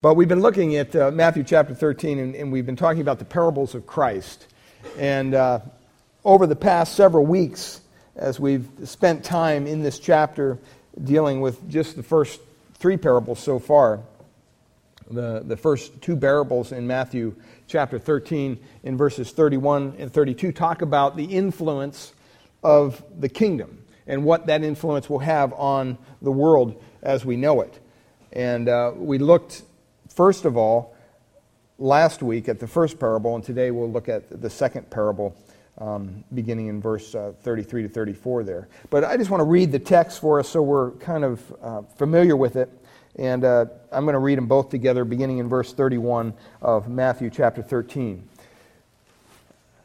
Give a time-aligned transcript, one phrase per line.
[0.00, 3.18] But we've been looking at uh, Matthew chapter 13, and, and, we've been talking about
[3.18, 4.46] the parables of Christ.
[4.96, 5.58] And uh,
[6.24, 7.80] over the past several weeks,
[8.14, 10.56] as we've spent time in this chapter
[11.02, 12.40] dealing with just the first
[12.74, 13.98] three parables so far,
[15.10, 17.34] the, the first two parables in Matthew
[17.66, 22.12] chapter 13, in verses 31 and 32, talk about the influence
[22.62, 27.62] of the kingdom and what that influence will have on the world as we know
[27.62, 27.80] it.
[28.32, 29.62] And uh, we looked
[30.18, 30.96] first of all,
[31.78, 35.32] last week at the first parable, and today we'll look at the second parable,
[35.80, 38.68] um, beginning in verse uh, 33 to 34 there.
[38.90, 41.82] But I just want to read the text for us so we're kind of uh,
[41.82, 42.68] familiar with it.
[43.14, 47.30] And uh, I'm going to read them both together, beginning in verse 31 of Matthew
[47.30, 48.28] chapter 13.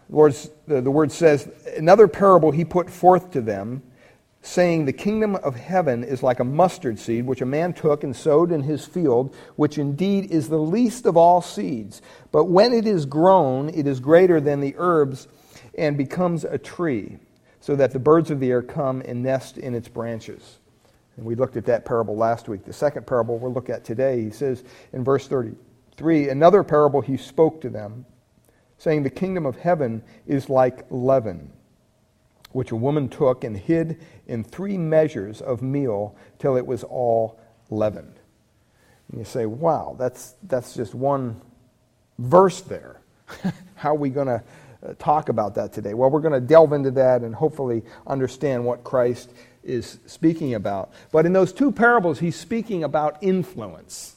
[0.09, 1.47] The, the, the word says,
[1.77, 3.83] Another parable he put forth to them
[4.43, 8.15] saying, The kingdom of heaven is like a mustard seed, which a man took and
[8.15, 12.01] sowed in his field, which indeed is the least of all seeds.
[12.31, 15.27] But when it is grown, it is greater than the herbs
[15.77, 17.17] and becomes a tree,
[17.61, 20.59] so that the birds of the air come and nest in its branches.
[21.15, 22.65] And we looked at that parable last week.
[22.65, 27.15] The second parable we'll look at today, he says in verse 33 Another parable he
[27.15, 28.05] spoke to them,
[28.77, 31.51] saying, The kingdom of heaven is like leaven
[32.53, 37.39] which a woman took and hid in three measures of meal till it was all
[37.69, 38.19] leavened.
[39.09, 41.41] And you say, wow, that's, that's just one
[42.17, 43.01] verse there.
[43.75, 44.43] How are we going to
[44.85, 45.93] uh, talk about that today?
[45.93, 49.31] Well, we're going to delve into that and hopefully understand what Christ
[49.63, 50.91] is speaking about.
[51.11, 54.15] But in those two parables, he's speaking about influence.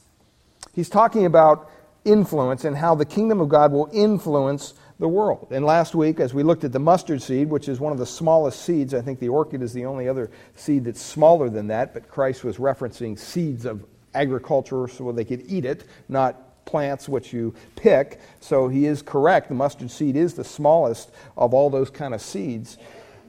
[0.73, 1.71] He's talking about
[2.05, 5.47] influence and how the kingdom of God will influence the world.
[5.51, 8.05] And last week, as we looked at the mustard seed, which is one of the
[8.05, 11.93] smallest seeds, I think the orchid is the only other seed that's smaller than that,
[11.93, 17.31] but Christ was referencing seeds of agriculture so they could eat it, not plants which
[17.31, 18.19] you pick.
[18.39, 19.49] So he is correct.
[19.49, 22.77] The mustard seed is the smallest of all those kind of seeds.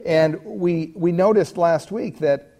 [0.05, 2.51] And we, we noticed last week that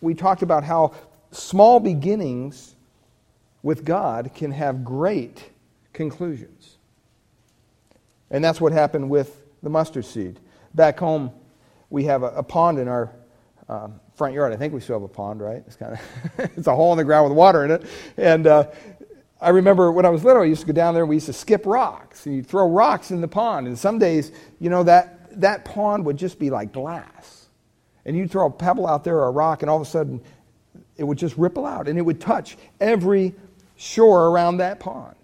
[0.00, 0.94] we talked about how
[1.32, 2.74] small beginnings
[3.62, 5.50] with God can have great
[5.92, 6.75] conclusions.
[8.30, 10.40] And that's what happened with the mustard seed.
[10.74, 11.30] Back home,
[11.90, 13.12] we have a, a pond in our
[13.68, 14.52] um, front yard.
[14.52, 15.62] I think we still have a pond, right?
[15.66, 16.00] It's kind of
[16.56, 17.84] it's a hole in the ground with water in it.
[18.16, 18.68] And uh,
[19.40, 21.02] I remember when I was little, I used to go down there.
[21.02, 23.66] and We used to skip rocks, and you'd throw rocks in the pond.
[23.66, 27.46] And some days, you know, that that pond would just be like glass,
[28.04, 30.22] and you'd throw a pebble out there or a rock, and all of a sudden,
[30.96, 33.34] it would just ripple out, and it would touch every
[33.76, 35.15] shore around that pond.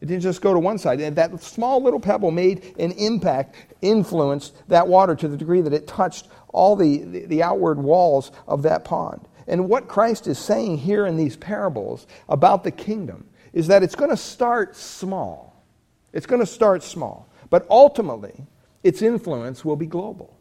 [0.00, 1.00] It didn't just go to one side.
[1.00, 5.74] And that small little pebble made an impact, influenced that water to the degree that
[5.74, 9.28] it touched all the, the, the outward walls of that pond.
[9.46, 13.94] And what Christ is saying here in these parables about the kingdom is that it's
[13.94, 15.64] going to start small.
[16.12, 17.28] It's going to start small.
[17.50, 18.46] But ultimately,
[18.82, 20.36] its influence will be global.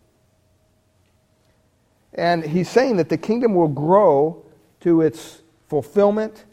[2.13, 4.45] And he's saying that the kingdom will grow
[4.81, 6.45] to its fulfillment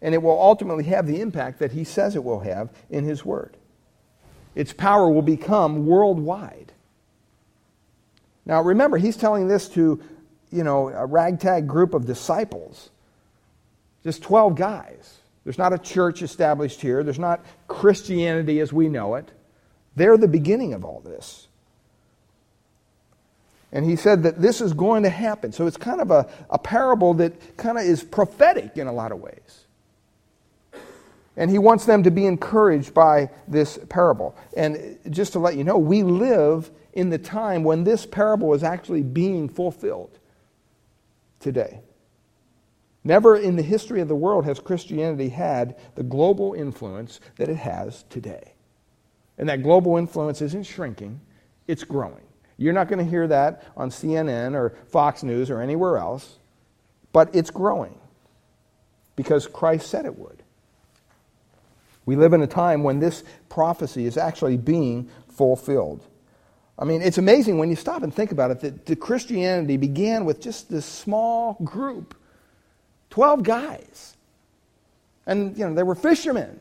[0.00, 3.24] and it will ultimately have the impact that he says it will have in his
[3.24, 3.56] word.
[4.54, 6.72] Its power will become worldwide.
[8.46, 10.00] Now remember, he's telling this to,
[10.50, 12.90] you know, a ragtag group of disciples.
[14.02, 15.18] Just 12 guys.
[15.44, 17.02] There's not a church established here.
[17.02, 19.30] There's not Christianity as we know it.
[19.96, 21.48] They're the beginning of all this.
[23.72, 25.52] And he said that this is going to happen.
[25.52, 29.12] So it's kind of a, a parable that kind of is prophetic in a lot
[29.12, 29.66] of ways.
[31.38, 34.36] And he wants them to be encouraged by this parable.
[34.56, 38.64] And just to let you know, we live in the time when this parable is
[38.64, 40.18] actually being fulfilled
[41.38, 41.80] today.
[43.04, 47.56] Never in the history of the world has Christianity had the global influence that it
[47.56, 48.54] has today.
[49.38, 51.20] And that global influence isn't shrinking,
[51.68, 52.26] it's growing.
[52.56, 56.38] You're not going to hear that on CNN or Fox News or anywhere else,
[57.12, 58.00] but it's growing
[59.14, 60.37] because Christ said it would.
[62.08, 66.06] We live in a time when this prophecy is actually being fulfilled.
[66.78, 70.24] I mean, it's amazing when you stop and think about it that the Christianity began
[70.24, 72.14] with just this small group
[73.10, 74.16] 12 guys.
[75.26, 76.58] And, you know, they were fishermen.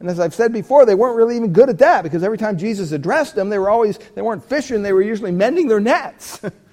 [0.00, 2.56] And as I've said before, they weren't really even good at that because every time
[2.56, 6.40] Jesus addressed them, they were always, they weren't fishing, they were usually mending their nets.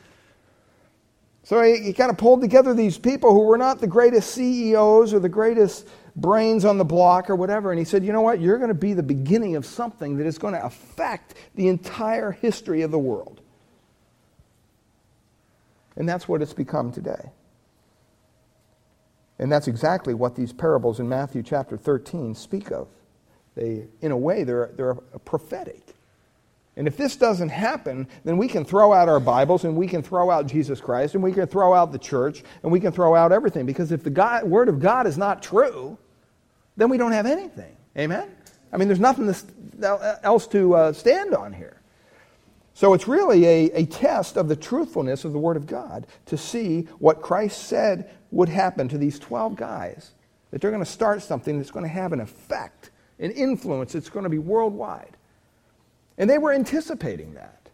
[1.46, 5.14] so he, he kind of pulled together these people who were not the greatest CEOs
[5.14, 7.72] or the greatest brains on the block or whatever.
[7.72, 8.42] And he said, You know what?
[8.42, 12.32] You're going to be the beginning of something that is going to affect the entire
[12.32, 13.42] history of the world.
[15.96, 17.30] And that's what it's become today.
[19.38, 22.88] And that's exactly what these parables in Matthew chapter 13 speak of.
[23.54, 25.95] They, in a way, they're, they're prophetic.
[26.78, 30.04] And if this doesn't happen, then we can throw out our Bibles and we can
[30.04, 33.16] throw out Jesus Christ and we can throw out the church and we can throw
[33.16, 33.66] out everything.
[33.66, 35.98] Because if the God, Word of God is not true,
[36.76, 37.76] then we don't have anything.
[37.98, 38.30] Amen?
[38.74, 39.34] I mean, there's nothing
[39.82, 41.80] else to uh, stand on here.
[42.74, 46.38] So it's really a, a test of the truthfulness of the Word of God to
[46.38, 50.12] see what Christ said would happen to these 12 guys.
[50.52, 54.10] That they're going to start something that's going to have an effect, an influence that's
[54.10, 55.15] going to be worldwide.
[56.18, 57.70] And they were anticipating that.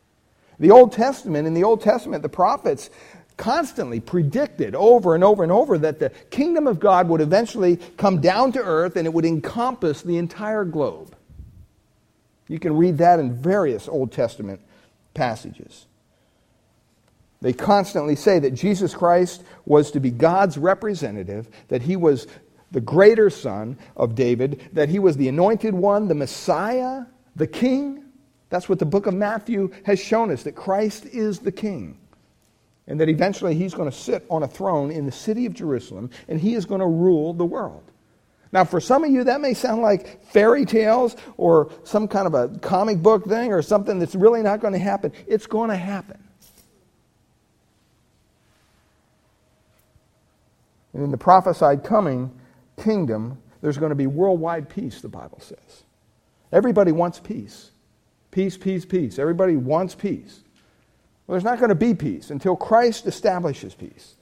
[0.59, 2.89] The Old Testament, in the Old Testament, the prophets
[3.37, 8.21] constantly predicted over and over and over that the kingdom of God would eventually come
[8.21, 11.15] down to earth and it would encompass the entire globe.
[12.47, 14.61] You can read that in various Old Testament
[15.13, 15.87] passages.
[17.41, 22.27] They constantly say that Jesus Christ was to be God's representative, that he was
[22.69, 27.05] the greater son of David, that he was the anointed one, the Messiah,
[27.35, 28.00] the king.
[28.51, 31.97] That's what the book of Matthew has shown us, that Christ is the king.
[32.85, 36.09] And that eventually he's going to sit on a throne in the city of Jerusalem
[36.27, 37.83] and he is going to rule the world.
[38.51, 42.33] Now, for some of you, that may sound like fairy tales or some kind of
[42.33, 45.13] a comic book thing or something that's really not going to happen.
[45.25, 46.21] It's going to happen.
[50.93, 52.37] And in the prophesied coming
[52.83, 55.83] kingdom, there's going to be worldwide peace, the Bible says.
[56.51, 57.70] Everybody wants peace.
[58.31, 59.19] Peace, peace, peace.
[59.19, 60.39] Everybody wants peace.
[61.27, 64.15] Well, there's not going to be peace until Christ establishes peace.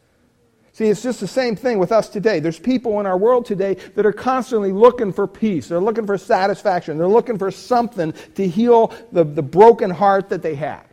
[0.73, 2.39] See, it's just the same thing with us today.
[2.39, 5.67] There's people in our world today that are constantly looking for peace.
[5.67, 6.97] They're looking for satisfaction.
[6.97, 10.85] They're looking for something to heal the, the broken heart that they have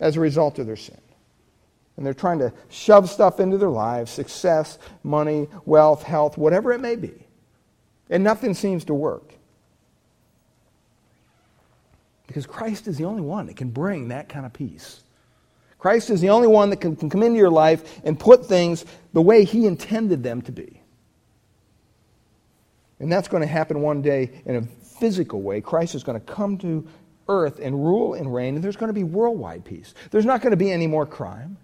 [0.00, 1.00] as a result of their sin.
[1.96, 6.80] And they're trying to shove stuff into their lives success, money, wealth, health, whatever it
[6.80, 7.14] may be.
[8.10, 9.34] And nothing seems to work.
[12.26, 15.02] Because Christ is the only one that can bring that kind of peace.
[15.78, 18.84] Christ is the only one that can, can come into your life and put things
[19.12, 20.80] the way He intended them to be.
[23.00, 25.60] And that's going to happen one day in a physical way.
[25.60, 26.86] Christ is going to come to
[27.28, 29.94] earth and rule and reign, and there's going to be worldwide peace.
[30.10, 31.58] There's not going to be any more crime.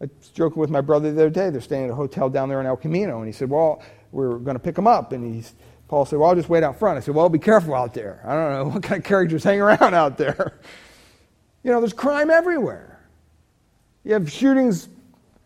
[0.00, 1.50] I was joking with my brother the other day.
[1.50, 3.82] They're staying at a hotel down there in El Camino, and he said, Well,
[4.12, 5.12] we're going to pick them up.
[5.12, 5.54] And he's,
[5.88, 6.98] Paul said, Well, I'll just wait out front.
[6.98, 8.20] I said, Well, be careful out there.
[8.24, 10.58] I don't know what kind of characters hang around out there.
[11.62, 13.00] You know, there's crime everywhere.
[14.04, 14.88] You have shootings,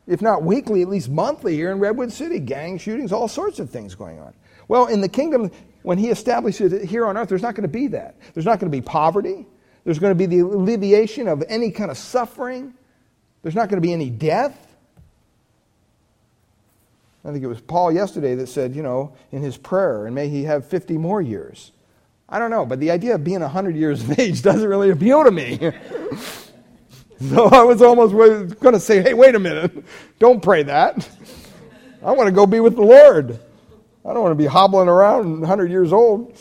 [0.06, 3.70] if not weekly, at least monthly here in Redwood City, gang shootings, all sorts of
[3.70, 4.34] things going on.
[4.68, 5.50] Well, in the kingdom,
[5.80, 8.16] when he establishes it here on earth, there's not going to be that.
[8.34, 9.46] There's not going to be poverty.
[9.84, 12.74] There's going to be the alleviation of any kind of suffering.
[13.40, 14.69] There's not going to be any death.
[17.24, 20.28] I think it was Paul yesterday that said, you know, in his prayer, and may
[20.28, 21.72] he have 50 more years.
[22.28, 25.24] I don't know, but the idea of being 100 years of age doesn't really appeal
[25.24, 25.58] to me.
[27.28, 28.14] so I was almost
[28.60, 29.84] going to say, hey, wait a minute.
[30.18, 31.08] Don't pray that.
[32.02, 33.38] I want to go be with the Lord.
[34.04, 36.40] I don't want to be hobbling around 100 years old.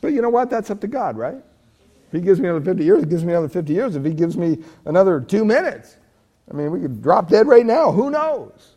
[0.00, 0.50] But you know what?
[0.50, 1.36] That's up to God, right?
[1.36, 3.96] If He gives me another 50 years, He gives me another 50 years.
[3.96, 5.96] If He gives me another two minutes,
[6.50, 7.90] I mean, we could drop dead right now.
[7.90, 8.69] Who knows?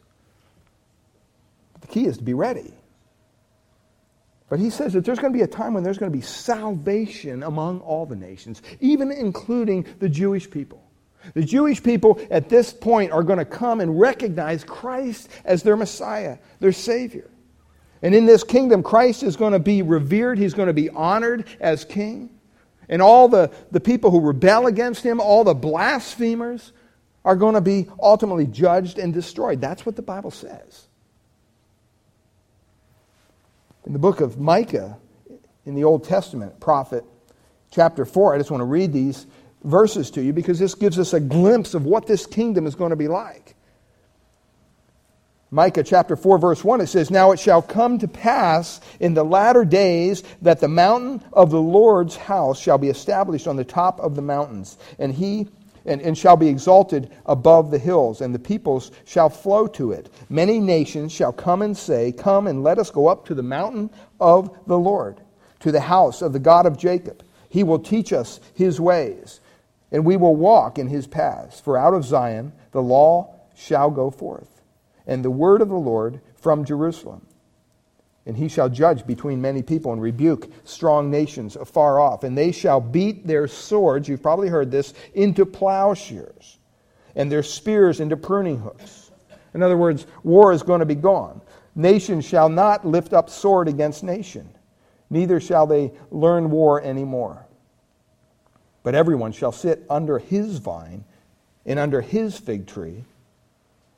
[1.94, 2.74] Key is to be ready.
[4.50, 6.24] But he says that there's going to be a time when there's going to be
[6.24, 10.84] salvation among all the nations, even including the Jewish people.
[11.36, 15.78] The Jewish people at this point are going to come and recognize Christ as their
[15.78, 17.30] Messiah, their Savior.
[18.02, 21.46] And in this kingdom, Christ is going to be revered, he's going to be honored
[21.60, 22.32] as king.
[22.90, 26.74] And all the, the people who rebel against him, all the blasphemers,
[27.24, 29.62] are going to be ultimately judged and destroyed.
[29.62, 30.88] That's what the Bible says.
[33.86, 34.98] In the book of Micah,
[35.66, 37.04] in the Old Testament, prophet,
[37.72, 39.26] chapter 4, I just want to read these
[39.64, 42.92] verses to you because this gives us a glimpse of what this kingdom is going
[42.92, 43.56] to be like.
[45.52, 49.24] Micah chapter 4, verse 1, it says, Now it shall come to pass in the
[49.24, 54.00] latter days that the mountain of the Lord's house shall be established on the top
[54.00, 55.48] of the mountains, and he
[55.86, 60.10] and, and shall be exalted above the hills, and the peoples shall flow to it.
[60.30, 63.90] Many nations shall come and say, Come and let us go up to the mountain
[64.20, 65.22] of the Lord,
[65.60, 67.24] to the house of the God of Jacob.
[67.50, 69.40] He will teach us his ways,
[69.92, 71.60] and we will walk in his paths.
[71.60, 74.62] For out of Zion the law shall go forth,
[75.06, 77.28] and the word of the Lord from Jerusalem.
[78.26, 82.24] And he shall judge between many people and rebuke strong nations afar off.
[82.24, 86.58] And they shall beat their swords, you've probably heard this, into plowshares,
[87.16, 89.12] and their spears into pruning hooks.
[89.54, 91.42] In other words, war is going to be gone.
[91.76, 94.48] Nation shall not lift up sword against nation,
[95.10, 97.46] neither shall they learn war anymore.
[98.84, 101.04] But everyone shall sit under his vine
[101.66, 103.06] and under his fig tree,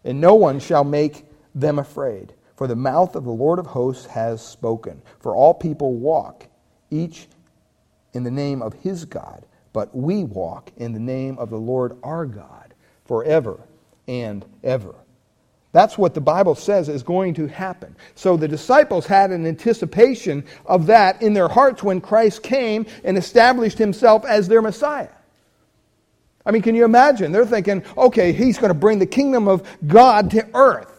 [0.03, 2.33] and no one shall make them afraid.
[2.55, 5.01] For the mouth of the Lord of hosts has spoken.
[5.19, 6.47] For all people walk,
[6.89, 7.27] each
[8.13, 11.97] in the name of his God, but we walk in the name of the Lord
[12.01, 12.73] our God
[13.05, 13.59] forever
[14.07, 14.95] and ever.
[15.73, 17.97] That's what the Bible says is going to happen.
[18.15, 23.17] So the disciples had an anticipation of that in their hearts when Christ came and
[23.17, 25.09] established himself as their Messiah.
[26.45, 27.33] I mean, can you imagine?
[27.33, 30.94] They're thinking, okay, he's going to bring the kingdom of God to earth.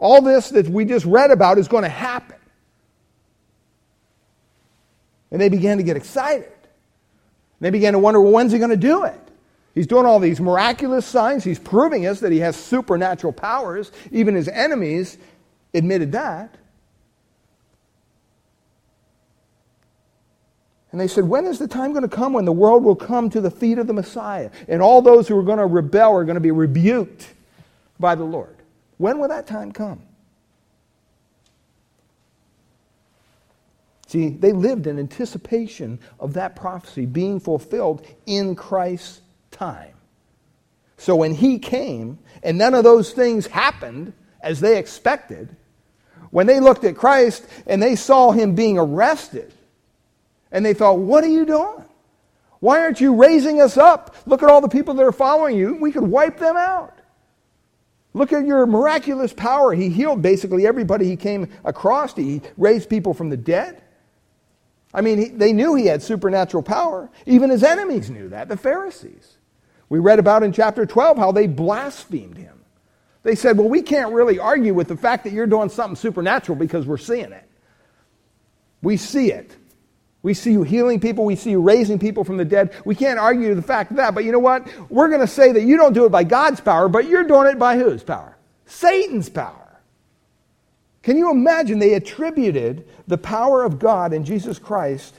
[0.00, 2.38] All this that we just read about is going to happen.
[5.30, 6.50] And they began to get excited.
[7.60, 9.20] They began to wonder, well, when's he going to do it?
[9.74, 11.44] He's doing all these miraculous signs.
[11.44, 13.92] He's proving us that he has supernatural powers.
[14.10, 15.18] Even his enemies
[15.74, 16.56] admitted that.
[20.92, 23.28] And they said, When is the time going to come when the world will come
[23.30, 24.50] to the feet of the Messiah?
[24.66, 27.28] And all those who are going to rebel are going to be rebuked
[28.00, 28.56] by the Lord.
[29.00, 30.02] When will that time come?
[34.08, 39.94] See, they lived in anticipation of that prophecy being fulfilled in Christ's time.
[40.98, 45.56] So when he came and none of those things happened as they expected,
[46.30, 49.50] when they looked at Christ and they saw him being arrested,
[50.52, 51.86] and they thought, What are you doing?
[52.58, 54.14] Why aren't you raising us up?
[54.26, 55.76] Look at all the people that are following you.
[55.76, 56.99] We could wipe them out.
[58.12, 59.72] Look at your miraculous power.
[59.72, 62.14] He healed basically everybody he came across.
[62.14, 63.82] He raised people from the dead.
[64.92, 67.08] I mean, he, they knew he had supernatural power.
[67.26, 69.36] Even his enemies knew that, the Pharisees.
[69.88, 72.60] We read about in chapter 12 how they blasphemed him.
[73.22, 76.56] They said, Well, we can't really argue with the fact that you're doing something supernatural
[76.56, 77.44] because we're seeing it.
[78.82, 79.56] We see it.
[80.22, 81.24] We see you healing people.
[81.24, 82.74] We see you raising people from the dead.
[82.84, 84.14] We can't argue the fact of that.
[84.14, 84.68] But you know what?
[84.90, 87.48] We're going to say that you don't do it by God's power, but you're doing
[87.48, 88.36] it by whose power?
[88.66, 89.56] Satan's power.
[91.02, 91.78] Can you imagine?
[91.78, 95.18] They attributed the power of God in Jesus Christ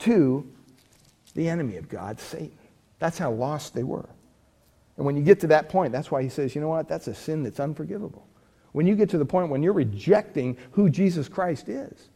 [0.00, 0.46] to
[1.34, 2.58] the enemy of God, Satan.
[2.98, 4.08] That's how lost they were.
[4.96, 6.88] And when you get to that point, that's why he says, you know what?
[6.88, 8.26] That's a sin that's unforgivable.
[8.72, 12.08] When you get to the point when you're rejecting who Jesus Christ is,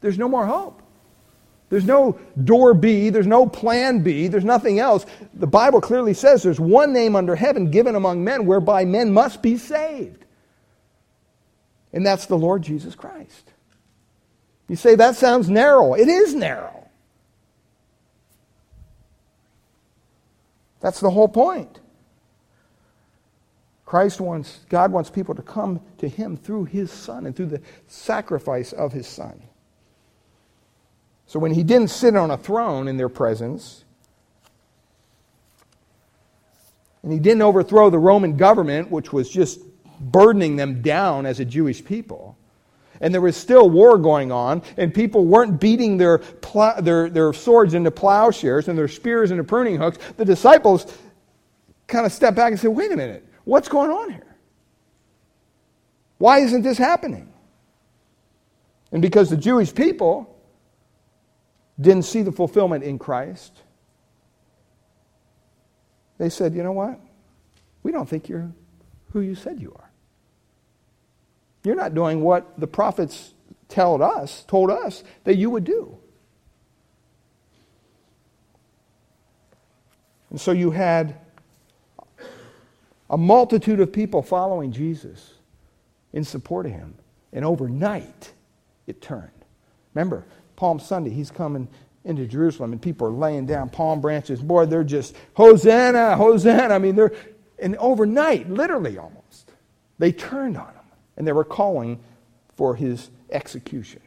[0.00, 0.82] there's no more hope.
[1.68, 5.04] There's no door B, there's no plan B, there's nothing else.
[5.34, 9.42] The Bible clearly says there's one name under heaven given among men whereby men must
[9.42, 10.24] be saved.
[11.92, 13.52] And that's the Lord Jesus Christ.
[14.68, 15.94] You say that sounds narrow.
[15.94, 16.88] It is narrow.
[20.80, 21.80] That's the whole point.
[23.84, 27.62] Christ wants, God wants people to come to Him through His Son and through the
[27.86, 29.40] sacrifice of His Son.
[31.26, 33.84] So when He didn't sit on a throne in their presence,
[37.02, 39.60] and He didn't overthrow the Roman government, which was just
[40.00, 42.36] burdening them down as a Jewish people,
[43.00, 47.32] and there was still war going on, and people weren't beating their, plow, their, their
[47.32, 49.98] swords into plowshares and their spears into pruning hooks.
[50.16, 50.96] The disciples
[51.86, 54.36] kind of stepped back and said, Wait a minute, what's going on here?
[56.18, 57.32] Why isn't this happening?
[58.92, 60.35] And because the Jewish people
[61.80, 63.62] didn't see the fulfillment in Christ,
[66.18, 66.98] they said, You know what?
[67.82, 68.50] We don't think you're
[69.12, 69.90] who you said you are.
[71.64, 73.32] You're not doing what the prophets
[73.68, 75.96] told us, told us that you would do.
[80.30, 81.16] And so you had
[83.08, 85.34] a multitude of people following Jesus
[86.12, 86.94] in support of him.
[87.32, 88.32] And overnight,
[88.86, 89.30] it turned.
[89.94, 90.24] Remember,
[90.56, 91.68] Palm Sunday, he's coming
[92.04, 94.40] into Jerusalem and people are laying down palm branches.
[94.40, 96.74] Boy, they're just, Hosanna, Hosanna.
[96.74, 97.12] I mean, they're,
[97.58, 99.52] and overnight, literally almost,
[99.98, 100.84] they turned on him
[101.16, 102.00] and they were calling
[102.54, 104.00] for his execution.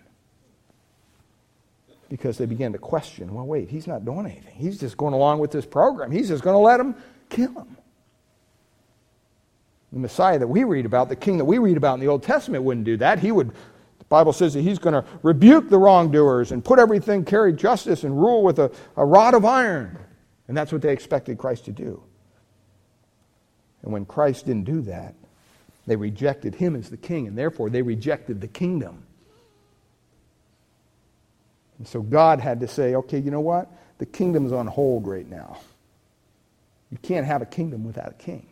[2.09, 4.55] Because they began to question well, wait, he's not doing anything.
[4.55, 6.09] He's just going along with this program.
[6.09, 6.95] He's just going to let them
[7.29, 7.77] kill him.
[9.91, 12.23] The Messiah that we read about, the king that we read about in the Old
[12.23, 13.19] Testament, wouldn't do that.
[13.19, 13.51] He would,
[14.09, 18.19] Bible says that he's going to rebuke the wrongdoers and put everything, carry justice, and
[18.19, 19.97] rule with a, a rod of iron.
[20.47, 22.03] And that's what they expected Christ to do.
[23.83, 25.13] And when Christ didn't do that,
[25.85, 29.03] they rejected him as the king, and therefore they rejected the kingdom.
[31.77, 33.71] And so God had to say, okay, you know what?
[33.99, 35.57] The kingdom's on hold right now.
[36.91, 38.47] You can't have a kingdom without a king.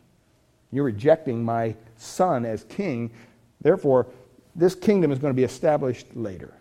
[0.72, 3.12] You're rejecting my son as king.
[3.62, 4.08] Therefore,
[4.58, 6.54] this kingdom is going to be established later.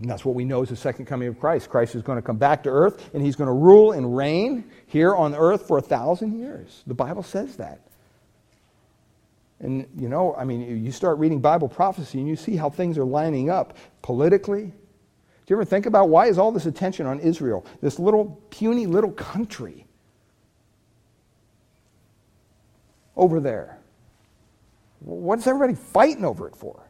[0.00, 1.70] And that's what we know is the second coming of Christ.
[1.70, 4.64] Christ is going to come back to earth and he's going to rule and reign
[4.86, 6.82] here on earth for a thousand years.
[6.88, 7.82] The Bible says that.
[9.60, 12.98] And, you know, I mean, you start reading Bible prophecy and you see how things
[12.98, 14.64] are lining up politically.
[14.64, 14.72] Do
[15.48, 19.12] you ever think about why is all this attention on Israel, this little puny little
[19.12, 19.86] country
[23.14, 23.78] over there?
[25.04, 26.82] What's everybody fighting over it for?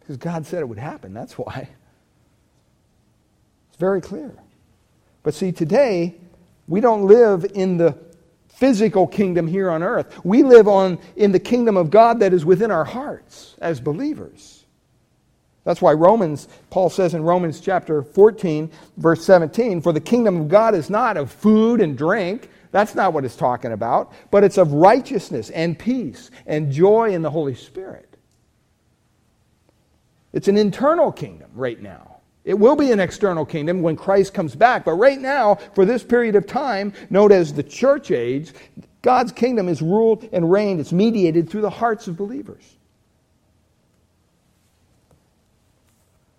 [0.00, 1.14] Because God said it would happen.
[1.14, 1.68] That's why.
[3.68, 4.34] It's very clear.
[5.22, 6.16] But see, today,
[6.68, 7.96] we don't live in the
[8.48, 10.24] physical kingdom here on earth.
[10.24, 14.64] We live on in the kingdom of God that is within our hearts as believers.
[15.64, 20.48] That's why Romans, Paul says in Romans chapter 14, verse 17, for the kingdom of
[20.48, 22.50] God is not of food and drink.
[22.72, 27.22] That's not what it's talking about, but it's of righteousness and peace and joy in
[27.22, 28.16] the Holy Spirit.
[30.32, 32.16] It's an internal kingdom right now.
[32.44, 34.84] It will be an external kingdom when Christ comes back.
[34.84, 38.52] But right now, for this period of time, known as the church age,
[39.02, 40.80] God's kingdom is ruled and reigned.
[40.80, 42.64] It's mediated through the hearts of believers.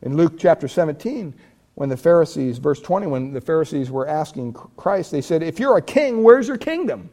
[0.01, 1.33] In Luke chapter 17,
[1.75, 5.77] when the Pharisees, verse 20, when the Pharisees were asking Christ, they said, If you're
[5.77, 7.09] a king, where's your kingdom?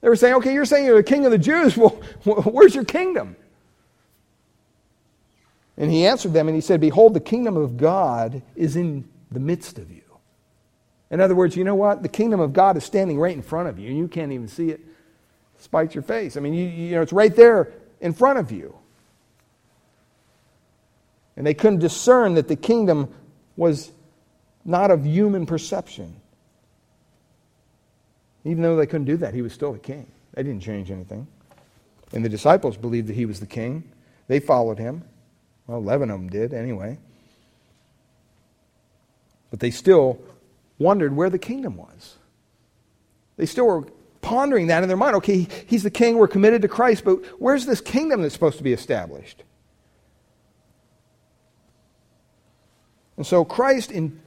[0.00, 1.76] They were saying, Okay, you're saying you're the king of the Jews.
[1.76, 3.36] Well, where's your kingdom?
[5.76, 9.40] And he answered them and he said, Behold, the kingdom of God is in the
[9.40, 10.02] midst of you.
[11.10, 12.02] In other words, you know what?
[12.02, 14.48] The kingdom of God is standing right in front of you, and you can't even
[14.48, 14.80] see it
[15.56, 16.36] despite your face.
[16.36, 18.76] I mean, you, you know, it's right there in front of you.
[21.36, 23.14] And they couldn't discern that the kingdom
[23.58, 23.90] was
[24.64, 26.14] not of human perception.
[28.44, 30.06] Even though they couldn't do that, he was still the king.
[30.32, 31.26] They didn't change anything.
[32.12, 33.90] And the disciples believed that he was the king.
[34.28, 35.02] They followed him.
[35.66, 36.98] Well, 11 of them did anyway.
[39.50, 40.20] But they still
[40.78, 42.16] wondered where the kingdom was.
[43.36, 43.86] They still were
[44.20, 45.16] pondering that in their mind.
[45.16, 48.64] Okay, he's the king, we're committed to Christ, but where's this kingdom that's supposed to
[48.64, 49.42] be established?
[53.18, 54.20] And so Christ in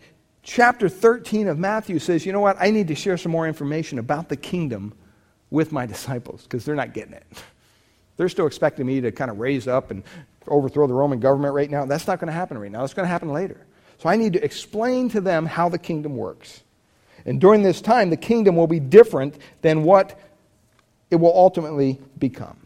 [0.43, 2.57] chapter 13 of Matthew says, you know what?
[2.59, 4.93] I need to share some more information about the kingdom
[5.49, 7.25] with my disciples because they're not getting it.
[8.17, 10.03] They're still expecting me to kind of raise up and
[10.45, 11.85] overthrow the Roman government right now.
[11.85, 12.83] That's not going to happen right now.
[12.83, 13.65] It's going to happen later.
[13.97, 16.61] So I need to explain to them how the kingdom works.
[17.25, 20.19] And during this time, the kingdom will be different than what
[21.09, 22.57] it will ultimately become.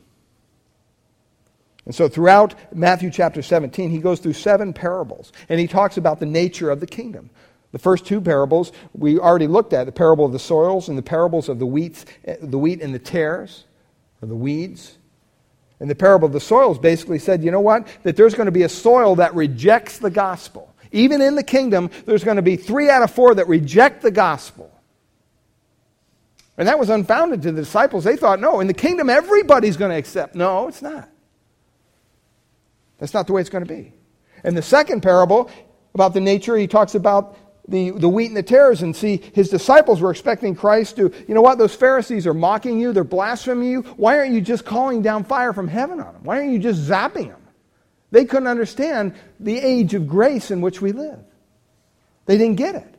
[1.85, 6.19] And so throughout Matthew chapter 17, he goes through seven parables, and he talks about
[6.19, 7.29] the nature of the kingdom.
[7.71, 11.03] The first two parables we already looked at the parable of the soils and the
[11.03, 13.65] parables of the wheat, eh, the wheat and the tares,
[14.21, 14.97] or the weeds.
[15.79, 17.85] And the parable of the soils basically said, you know what?
[18.03, 20.73] That there's going to be a soil that rejects the gospel.
[20.91, 24.11] Even in the kingdom, there's going to be three out of four that reject the
[24.11, 24.71] gospel.
[26.57, 28.05] And that was unfounded to the disciples.
[28.05, 30.33] They thought, no, in the kingdom, everybody's going to accept.
[30.33, 31.09] No, it's not.
[32.97, 33.93] That's not the way it's going to be.
[34.43, 35.49] And the second parable
[35.93, 39.49] about the nature, he talks about the, the wheat and the tares and see his
[39.49, 43.69] disciples were expecting Christ to, you know what, those Pharisees are mocking you, they're blaspheming
[43.69, 43.81] you.
[43.97, 46.23] Why aren't you just calling down fire from heaven on them?
[46.23, 47.41] Why aren't you just zapping them?
[48.11, 51.19] They couldn't understand the age of grace in which we live.
[52.27, 52.95] They didn't get it.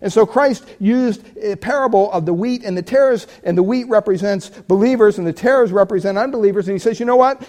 [0.00, 3.88] And so Christ used a parable of the wheat and the tares, and the wheat
[3.88, 6.68] represents believers and the tares represent unbelievers.
[6.68, 7.48] And he says, you know what?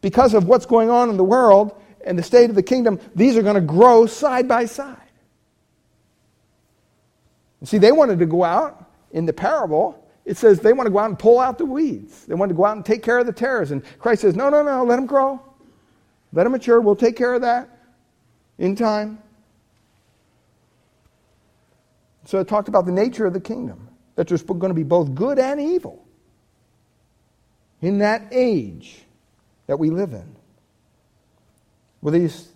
[0.00, 3.36] Because of what's going on in the world and the state of the kingdom, these
[3.36, 4.96] are going to grow side by side.
[7.64, 10.08] See, they wanted to go out in the parable.
[10.24, 12.24] It says they want to go out and pull out the weeds.
[12.24, 13.70] They want to go out and take care of the tares.
[13.70, 15.40] And Christ says, no, no, no, let them grow.
[16.32, 16.80] Let them mature.
[16.80, 17.68] We'll take care of that
[18.58, 19.18] in time.
[22.24, 25.14] So it talked about the nature of the kingdom, that there's going to be both
[25.14, 26.06] good and evil
[27.82, 29.02] in that age
[29.70, 30.34] that we live in.
[32.02, 32.48] Well, these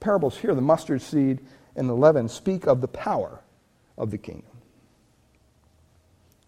[0.00, 1.38] parables here, the mustard seed
[1.76, 3.38] and leaven speak of the power
[3.96, 4.50] of the kingdom.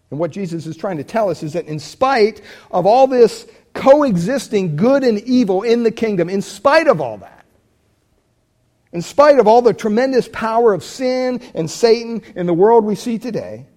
[0.09, 3.47] And what Jesus is trying to tell us is that in spite of all this
[3.73, 7.45] coexisting good and evil in the kingdom, in spite of all that,
[8.91, 12.95] in spite of all the tremendous power of sin and Satan in the world we
[12.95, 13.67] see today,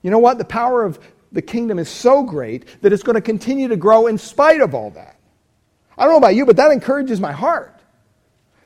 [0.00, 0.38] you know what?
[0.38, 0.98] The power of
[1.34, 4.74] the kingdom is so great that it's going to continue to grow in spite of
[4.74, 5.18] all that.
[5.98, 7.70] I don't know about you, but that encourages my heart.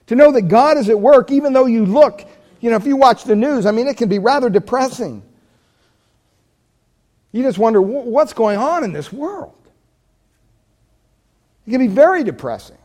[0.06, 2.26] To know that God is at work, even though you look
[2.60, 5.22] you know, if you watch the news, I mean, it can be rather depressing.
[7.30, 9.54] You just wonder what's going on in this world.
[11.66, 12.78] It can be very depressing.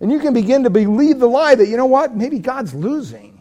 [0.00, 3.37] And you can begin to believe the lie that, you know what, maybe God's losing.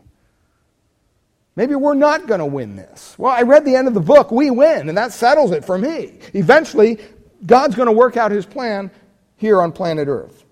[1.57, 3.15] Maybe we're not going to win this.
[3.17, 5.75] Well, I read the end of the book, we win, and that settles it for
[5.75, 6.19] me.
[6.35, 6.99] Eventually,
[7.43, 8.91] God's going to work out his plan
[9.37, 10.45] here on planet Earth.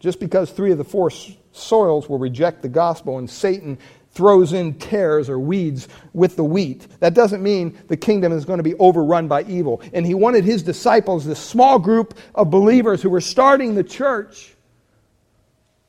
[0.00, 1.10] Just because three of the four
[1.52, 3.78] soils will reject the gospel and Satan
[4.12, 8.58] throws in tares or weeds with the wheat, that doesn't mean the kingdom is going
[8.58, 9.82] to be overrun by evil.
[9.92, 14.54] And he wanted his disciples, this small group of believers who were starting the church,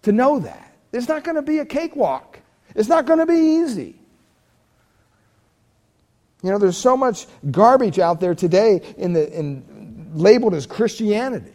[0.02, 0.65] to know that.
[0.96, 2.40] It's not going to be a cakewalk,
[2.74, 4.00] it's not going to be easy.
[6.42, 11.52] You know, there's so much garbage out there today in the, in, labeled as Christianity.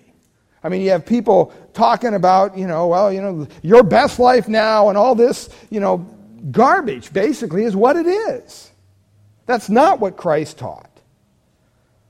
[0.65, 4.49] I mean, you have people talking about, you know, well, you know, your best life
[4.49, 5.99] now and all this, you know,
[6.51, 8.71] garbage basically is what it is.
[9.47, 10.91] That's not what Christ taught.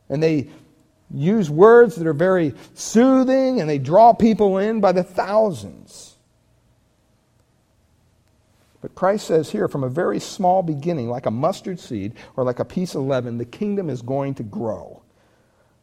[0.09, 0.49] And they
[1.13, 6.10] use words that are very soothing and they draw people in by the thousands.
[8.81, 12.61] But Christ says here, from a very small beginning, like a mustard seed or like
[12.61, 15.03] a piece of leaven, the kingdom is going to grow.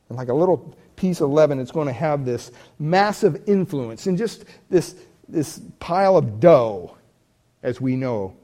[0.09, 4.17] And like a little piece of leaven, it's going to have this massive influence in
[4.17, 4.95] just this,
[5.27, 6.97] this pile of dough,
[7.61, 8.35] as we know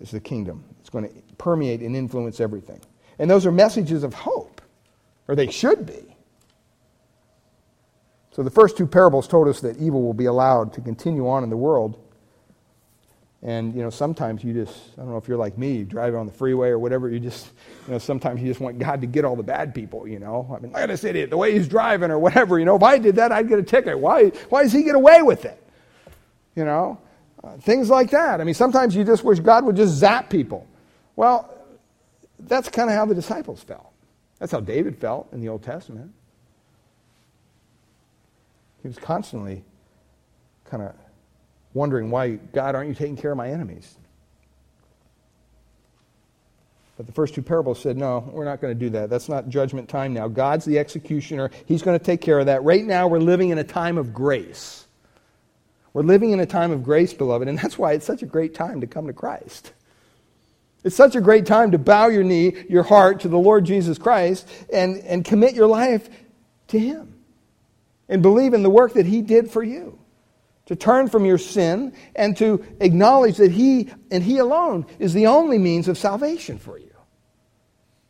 [0.00, 0.64] as the kingdom.
[0.80, 2.80] It's going to permeate and influence everything.
[3.18, 4.60] And those are messages of hope,
[5.26, 6.16] or they should be.
[8.32, 11.42] So the first two parables told us that evil will be allowed to continue on
[11.42, 11.98] in the world
[13.42, 16.14] and you know, sometimes you just I don't know if you're like me, you drive
[16.14, 17.52] on the freeway or whatever, you just
[17.86, 20.50] you know, sometimes you just want God to get all the bad people, you know.
[20.54, 22.76] I mean, look at this idiot, the way he's driving or whatever, you know.
[22.76, 23.98] If I did that, I'd get a ticket.
[23.98, 25.62] Why why does he get away with it?
[26.54, 26.98] You know?
[27.44, 28.40] Uh, things like that.
[28.40, 30.66] I mean, sometimes you just wish God would just zap people.
[31.14, 31.54] Well,
[32.40, 33.92] that's kind of how the disciples felt.
[34.38, 36.12] That's how David felt in the Old Testament.
[38.82, 39.64] He was constantly
[40.64, 40.94] kind of
[41.76, 43.96] wondering why, God, aren't you taking care of my enemies?
[46.96, 49.10] But the first two parables said, no, we're not going to do that.
[49.10, 50.28] That's not judgment time now.
[50.28, 51.50] God's the executioner.
[51.66, 52.64] He's going to take care of that.
[52.64, 54.86] Right now, we're living in a time of grace.
[55.92, 58.54] We're living in a time of grace, beloved, and that's why it's such a great
[58.54, 59.72] time to come to Christ.
[60.84, 63.98] It's such a great time to bow your knee, your heart to the Lord Jesus
[63.98, 66.08] Christ and, and commit your life
[66.68, 67.14] to Him
[68.08, 69.98] and believe in the work that He did for you
[70.66, 75.26] to turn from your sin and to acknowledge that He and He alone is the
[75.26, 76.92] only means of salvation for you.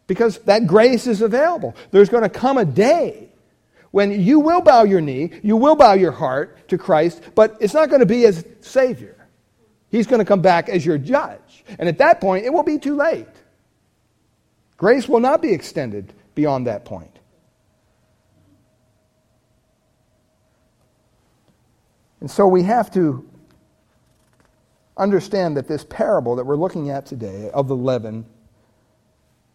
[0.07, 1.75] Because that grace is available.
[1.90, 3.31] There's going to come a day
[3.90, 7.73] when you will bow your knee, you will bow your heart to Christ, but it's
[7.73, 9.16] not going to be as Savior.
[9.88, 11.64] He's going to come back as your judge.
[11.79, 13.27] And at that point, it will be too late.
[14.77, 17.15] Grace will not be extended beyond that point.
[22.27, 23.25] And so we have to
[24.97, 28.27] understand that this parable that we're looking at today of the leaven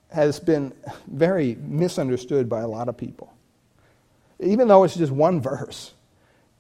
[0.10, 0.72] has been
[1.08, 3.34] very misunderstood by a lot of people.
[4.40, 5.92] Even though it's just one verse,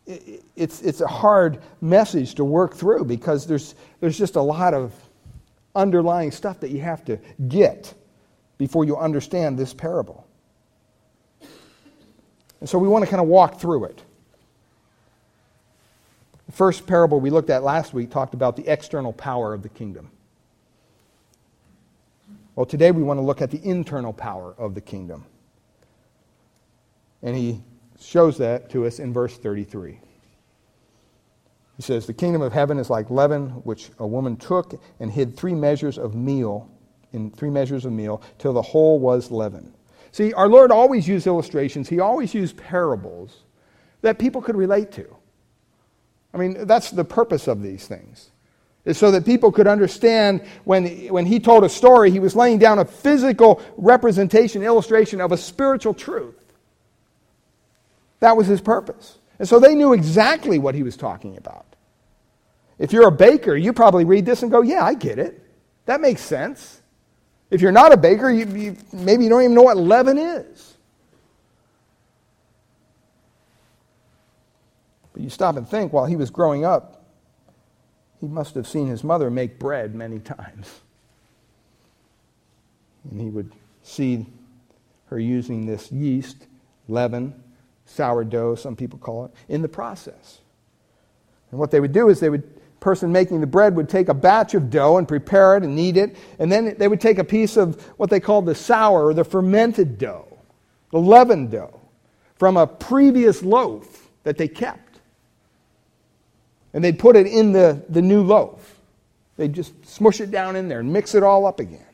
[0.06, 4.94] it's, it's a hard message to work through because there's, there's just a lot of
[5.76, 7.94] underlying stuff that you have to get
[8.58, 10.28] before you understand this parable.
[12.60, 14.04] And so we want to kind of walk through it.
[16.52, 19.70] The first parable we looked at last week talked about the external power of the
[19.70, 20.12] kingdom.
[22.58, 25.24] Well, today we want to look at the internal power of the kingdom.
[27.24, 27.62] And he
[28.02, 29.98] shows that to us in verse 33.
[31.78, 35.38] He says, The kingdom of heaven is like leaven, which a woman took and hid
[35.38, 36.70] three measures of meal,
[37.14, 39.74] in three measures of meal, till the whole was leaven.
[40.12, 43.46] See, our Lord always used illustrations, he always used parables
[44.02, 45.16] that people could relate to.
[46.34, 48.30] I mean, that's the purpose of these things.
[48.84, 52.58] Is so that people could understand when, when he told a story, he was laying
[52.58, 56.36] down a physical representation, illustration of a spiritual truth.
[58.22, 59.20] That was his purpose.
[59.38, 61.66] And so they knew exactly what he was talking about.
[62.80, 65.44] If you're a baker, you probably read this and go, Yeah, I get it.
[65.86, 66.82] That makes sense.
[67.52, 70.71] If you're not a baker, you, you, maybe you don't even know what leaven is.
[75.22, 77.06] But you stop and think, while he was growing up,
[78.20, 80.82] he must have seen his mother make bread many times.
[83.08, 83.52] And he would
[83.84, 84.26] see
[85.06, 86.48] her using this yeast,
[86.88, 87.36] leaven,
[87.86, 90.40] sourdough, some people call it, in the process.
[91.52, 94.16] And what they would do is they would person making the bread would take a
[94.16, 97.24] batch of dough and prepare it and knead it, and then they would take a
[97.24, 100.40] piece of what they called the sour or the fermented dough,
[100.90, 101.80] the leavened dough,
[102.38, 104.91] from a previous loaf that they kept.
[106.74, 108.80] And they'd put it in the, the new loaf.
[109.38, 111.86] They'd just smush it down in there and mix it all up again.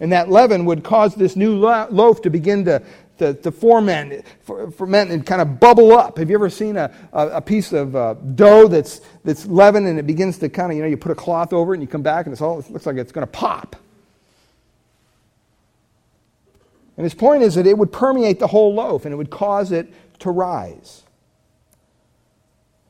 [0.00, 2.82] And that leaven would cause this new loaf to begin to,
[3.18, 6.18] to, to ferment, ferment and kind of bubble up.
[6.18, 9.98] Have you ever seen a, a, a piece of uh, dough that's, that's leavened and
[9.98, 11.88] it begins to kind of, you know, you put a cloth over it and you
[11.88, 13.76] come back and it's all, it looks like it's going to pop.
[16.96, 19.72] And his point is that it would permeate the whole loaf and it would cause
[19.72, 21.04] it to rise.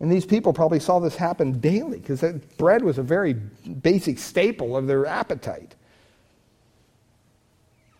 [0.01, 2.23] And these people probably saw this happen daily because
[2.57, 5.75] bread was a very basic staple of their appetite.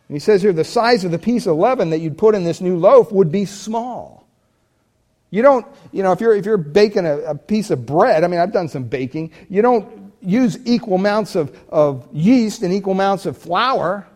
[0.09, 2.45] And he says here the size of the piece of leaven that you'd put in
[2.45, 4.27] this new loaf would be small.
[5.31, 8.29] You don't, you know, if you're, if you're baking a, a piece of bread, I
[8.29, 12.93] mean, I've done some baking, you don't use equal amounts of, of yeast and equal
[12.93, 14.07] amounts of flour.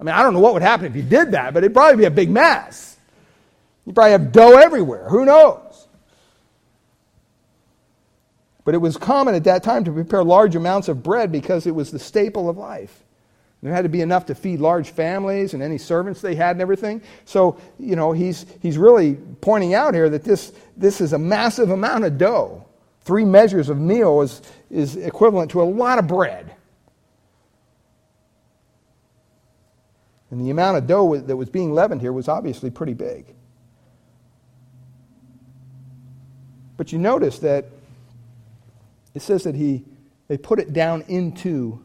[0.00, 1.98] I mean, I don't know what would happen if you did that, but it'd probably
[1.98, 2.96] be a big mess.
[3.86, 5.08] You'd probably have dough everywhere.
[5.08, 5.60] Who knows?
[8.64, 11.74] But it was common at that time to prepare large amounts of bread because it
[11.74, 13.04] was the staple of life.
[13.62, 16.60] There had to be enough to feed large families and any servants they had and
[16.60, 17.00] everything.
[17.24, 21.70] So, you know, he's, he's really pointing out here that this, this is a massive
[21.70, 22.66] amount of dough.
[23.02, 26.54] Three measures of meal is, is equivalent to a lot of bread.
[30.30, 33.34] And the amount of dough that was being leavened here was obviously pretty big.
[36.76, 37.66] But you notice that
[39.14, 39.84] it says that he,
[40.28, 41.80] they put it down into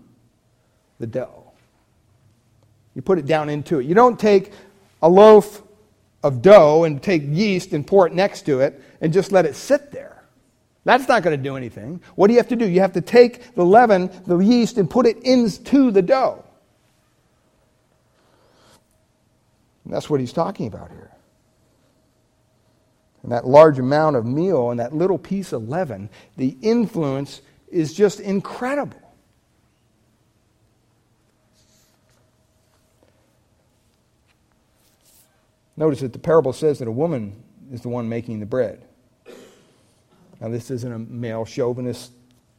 [0.99, 1.51] the dough.
[2.95, 3.85] You put it down into it.
[3.85, 4.51] You don't take
[5.01, 5.61] a loaf
[6.23, 9.55] of dough and take yeast and pour it next to it and just let it
[9.55, 10.23] sit there.
[10.85, 12.01] That's not going to do anything.
[12.15, 12.67] What do you have to do?
[12.67, 16.43] You have to take the leaven, the yeast, and put it into the dough.
[19.85, 21.08] And that's what he's talking about here.
[23.23, 27.93] And that large amount of meal and that little piece of leaven, the influence is
[27.93, 29.01] just incredible.
[35.75, 38.83] Notice that the parable says that a woman is the one making the bread.
[40.41, 42.11] Now, this isn't a male chauvinist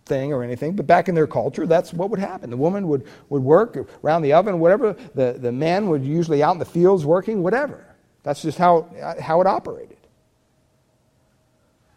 [0.07, 2.51] thing or anything, but back in their culture, that's what would happen.
[2.51, 4.97] The woman would, would work around the oven, whatever.
[5.15, 7.87] The, the man would usually out in the fields working, whatever.
[8.23, 8.89] That's just how,
[9.21, 9.90] how it operated.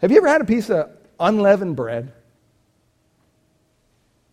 [0.03, 2.11] Have you ever had a piece of unleavened bread?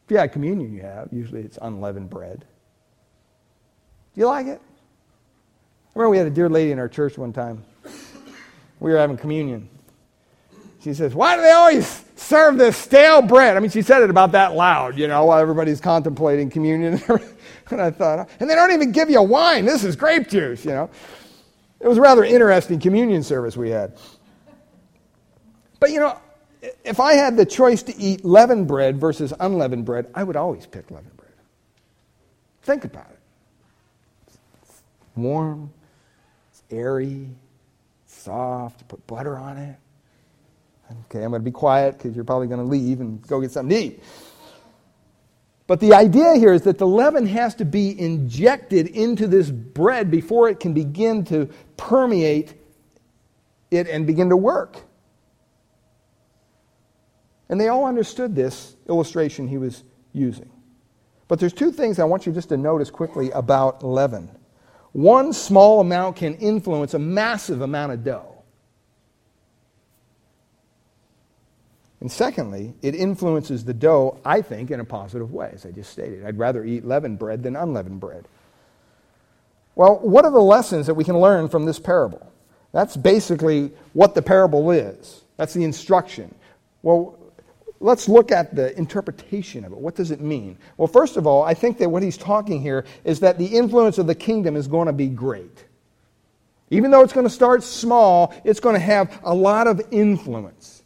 [0.04, 1.11] If you had communion, you have.
[1.12, 2.40] Usually it's unleavened bread.
[2.40, 4.61] Do you like it?
[4.61, 7.62] I remember we had a dear lady in our church one time.
[8.80, 9.68] We were having communion.
[10.83, 13.56] She says, Why do they always serve this stale bread?
[13.56, 17.00] I mean, she said it about that loud, you know, while everybody's contemplating communion.
[17.70, 19.66] and I thought, and they don't even give you wine.
[19.66, 20.90] This is grape juice, you know.
[21.78, 23.96] It was a rather interesting communion service we had.
[25.81, 26.19] But, you know,
[26.85, 30.66] if I had the choice to eat leavened bread versus unleavened bread, I would always
[30.66, 31.33] pick leavened bread.
[32.62, 33.19] Think about it.
[34.62, 34.83] It's
[35.16, 35.73] warm,
[36.51, 37.29] it's airy,
[38.07, 39.77] soft, put butter on it.
[41.07, 43.53] Okay, I'm going to be quiet because you're probably going to leave and go get
[43.53, 44.03] something to eat.
[45.66, 50.11] But the idea here is that the leaven has to be injected into this bread
[50.11, 52.55] before it can begin to permeate
[53.71, 54.83] it and begin to work.
[57.50, 59.82] And they all understood this illustration he was
[60.12, 60.48] using.
[61.28, 64.30] But there's two things I want you just to notice quickly about leaven.
[64.92, 68.42] One small amount can influence a massive amount of dough.
[72.00, 75.90] And secondly, it influences the dough, I think, in a positive way, as I just
[75.90, 76.24] stated.
[76.24, 78.26] I'd rather eat leavened bread than unleavened bread.
[79.74, 82.32] Well, what are the lessons that we can learn from this parable?
[82.72, 85.22] That's basically what the parable is.
[85.36, 86.34] That's the instruction.
[86.82, 87.18] Well,
[87.81, 89.79] let's look at the interpretation of it.
[89.79, 90.59] What does it mean?
[90.77, 93.99] Well, first of all, I think that what he's talking here is that the influence
[93.99, 95.64] of the kingdom is going to be great.
[96.71, 100.85] Even though it's going to start small, it's going to have a lot of influence.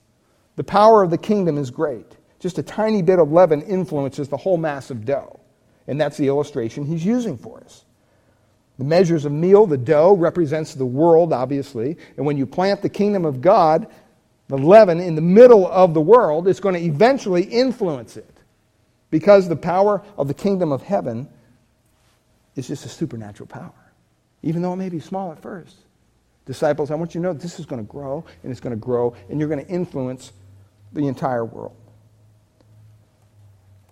[0.57, 2.07] The power of the kingdom is great.
[2.39, 5.41] Just a tiny bit of leaven influences the whole mass of dough.
[5.87, 7.85] And that's the illustration he's using for us.
[8.79, 11.97] The measures of meal, the dough, represents the world, obviously.
[12.17, 13.87] And when you plant the kingdom of God,
[14.49, 18.39] the leaven in the middle of the world is going to eventually influence it
[19.11, 21.29] because the power of the kingdom of heaven
[22.57, 23.73] is just a supernatural power,
[24.43, 25.77] even though it may be small at first.
[26.47, 28.81] Disciples, I want you to know this is going to grow and it's going to
[28.81, 30.33] grow and you're going to influence
[30.93, 31.77] the entire world.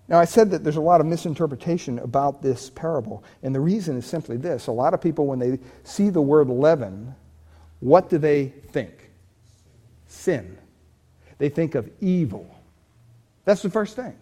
[0.09, 3.97] Now, I said that there's a lot of misinterpretation about this parable, and the reason
[3.97, 4.67] is simply this.
[4.67, 7.15] A lot of people, when they see the word leaven,
[7.81, 9.12] what do they think?
[10.13, 10.59] Sin.
[11.39, 12.47] They think of evil.
[13.45, 14.15] That's the first thing.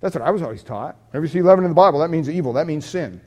[0.00, 0.96] That's what I was always taught.
[1.10, 3.20] Whenever you see leaven in the Bible, that means evil, that means sin.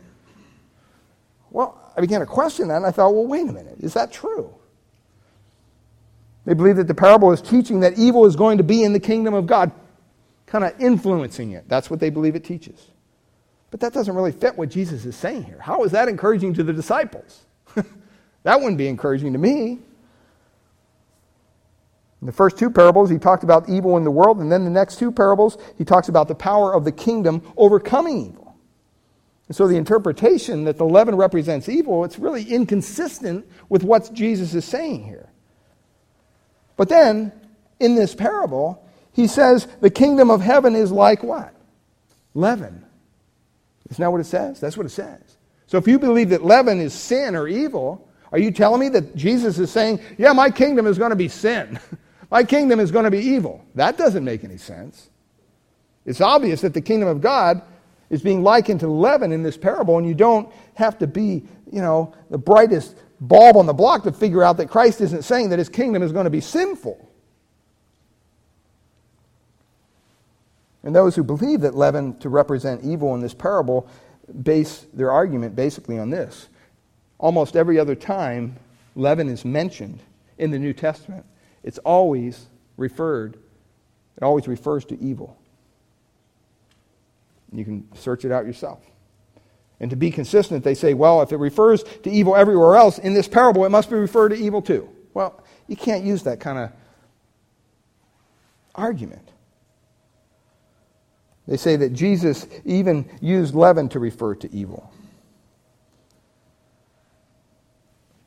[1.51, 4.11] Well, I began to question that, and I thought, well, wait a minute, is that
[4.11, 4.53] true?
[6.45, 8.99] They believe that the parable is teaching that evil is going to be in the
[8.99, 9.71] kingdom of God,
[10.45, 11.67] kind of influencing it.
[11.67, 12.87] That's what they believe it teaches.
[13.69, 15.59] But that doesn't really fit what Jesus is saying here.
[15.59, 17.45] How is that encouraging to the disciples?
[18.43, 19.79] that wouldn't be encouraging to me.
[22.25, 24.71] In the first two parables, he talked about evil in the world, and then the
[24.71, 28.57] next two parables, he talks about the power of the kingdom overcoming evil.
[29.47, 34.55] And so the interpretation that the leaven represents evil, it's really inconsistent with what Jesus
[34.55, 35.29] is saying here.
[36.77, 37.31] But then,
[37.79, 41.53] in this parable, he says the kingdom of heaven is like what?
[42.33, 42.83] Leaven.
[43.91, 44.59] Isn't that what it says?
[44.59, 45.37] That's what it says.
[45.67, 49.15] So if you believe that leaven is sin or evil, are you telling me that
[49.15, 51.79] Jesus is saying, yeah, my kingdom is going to be sin?
[52.35, 53.63] my kingdom is going to be evil?
[53.75, 55.09] That doesn't make any sense.
[56.05, 57.61] It's obvious that the kingdom of God
[58.09, 61.81] is being likened to leaven in this parable, and you don't have to be, you
[61.81, 65.59] know, the brightest bulb on the block to figure out that Christ isn't saying that
[65.59, 67.09] his kingdom is going to be sinful.
[70.83, 73.87] And those who believe that leaven to represent evil in this parable
[74.43, 76.49] base their argument basically on this.
[77.17, 78.57] Almost every other time
[78.93, 80.01] leaven is mentioned
[80.37, 81.25] in the New Testament,
[81.65, 82.45] it's always
[82.77, 83.37] referred,
[84.15, 85.37] it always refers to evil.
[87.51, 88.79] You can search it out yourself.
[89.79, 93.13] And to be consistent, they say, well, if it refers to evil everywhere else, in
[93.13, 94.87] this parable, it must be referred to evil too.
[95.13, 96.71] Well, you can't use that kind of
[98.75, 99.31] argument.
[101.47, 104.91] They say that Jesus even used leaven to refer to evil.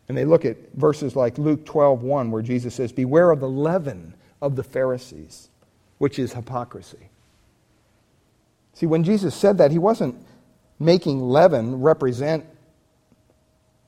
[0.09, 4.15] And they look at verses like Luke 12:1 where Jesus says, "Beware of the leaven
[4.41, 5.51] of the Pharisees,
[5.99, 7.11] which is hypocrisy."
[8.73, 10.15] See, when Jesus said that, he wasn't
[10.79, 12.45] making leaven represent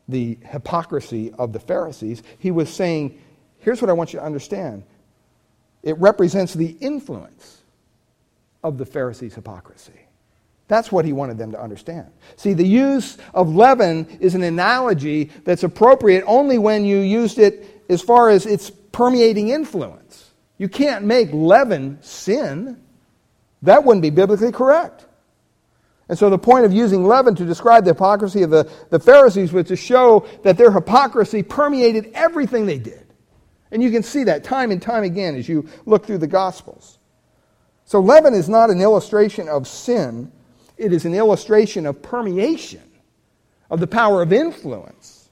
[0.09, 2.23] the hypocrisy of the Pharisees.
[2.39, 3.21] He was saying,
[3.59, 4.83] here's what I want you to understand
[5.83, 7.63] it represents the influence
[8.63, 9.99] of the Pharisees' hypocrisy.
[10.71, 12.13] That's what he wanted them to understand.
[12.37, 17.83] See, the use of leaven is an analogy that's appropriate only when you used it
[17.89, 20.31] as far as its permeating influence.
[20.59, 22.81] You can't make leaven sin.
[23.63, 25.07] That wouldn't be biblically correct.
[26.09, 29.53] And so the point of using leaven to describe the hypocrisy of the, the Pharisees
[29.53, 33.13] was to show that their hypocrisy permeated everything they did.
[33.73, 37.01] And you can see that time and time again as you look through the Gospels.
[37.87, 40.31] So leaven is not an illustration of sin,
[40.81, 42.83] it is an illustration of permeation,
[43.71, 45.29] of the power of influence,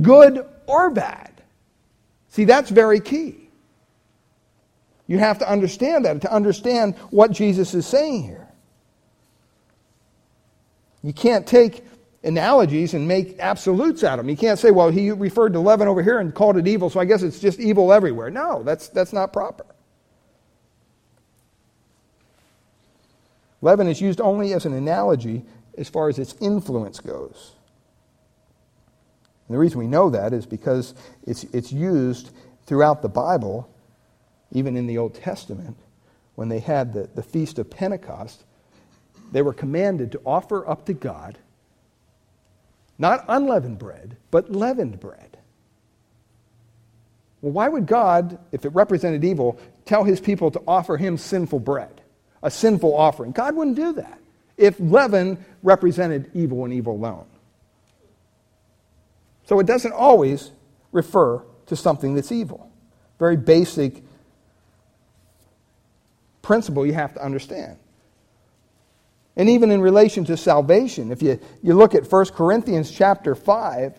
[0.00, 1.32] good or bad.
[2.28, 3.48] See, that's very key.
[5.06, 8.48] You have to understand that to understand what Jesus is saying here.
[11.02, 11.84] You can't take
[12.22, 14.30] analogies and make absolutes out of them.
[14.30, 17.00] You can't say, well, he referred to leaven over here and called it evil, so
[17.00, 18.30] I guess it's just evil everywhere.
[18.30, 19.66] No, that's, that's not proper.
[23.64, 25.42] Leaven is used only as an analogy
[25.78, 27.52] as far as its influence goes.
[29.48, 30.94] And the reason we know that is because
[31.26, 32.30] it's, it's used
[32.66, 33.68] throughout the Bible,
[34.52, 35.78] even in the Old Testament,
[36.34, 38.44] when they had the, the Feast of Pentecost
[39.32, 41.38] they were commanded to offer up to God
[42.98, 45.38] not unleavened bread, but leavened bread.
[47.40, 51.60] Well, why would God, if it represented evil, tell his people to offer him sinful
[51.60, 52.02] bread,
[52.44, 53.32] a sinful offering?
[53.32, 54.20] God wouldn't do that
[54.56, 57.26] if leaven represented evil and evil alone.
[59.46, 60.52] So it doesn't always
[60.92, 62.70] refer to something that's evil.
[63.18, 64.02] Very basic
[66.42, 67.76] principle you have to understand.
[69.36, 73.98] And even in relation to salvation, if you, you look at 1 Corinthians chapter 5,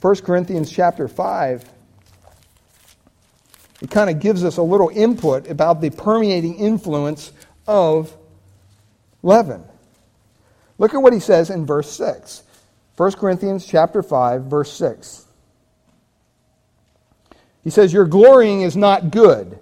[0.00, 1.68] 1 Corinthians chapter 5,
[3.80, 7.32] it kind of gives us a little input about the permeating influence
[7.66, 8.14] of
[9.22, 9.64] leaven.
[10.78, 12.42] Look at what he says in verse 6.
[12.96, 15.26] 1 Corinthians chapter 5, verse 6.
[17.64, 19.58] He says, Your glorying is not good.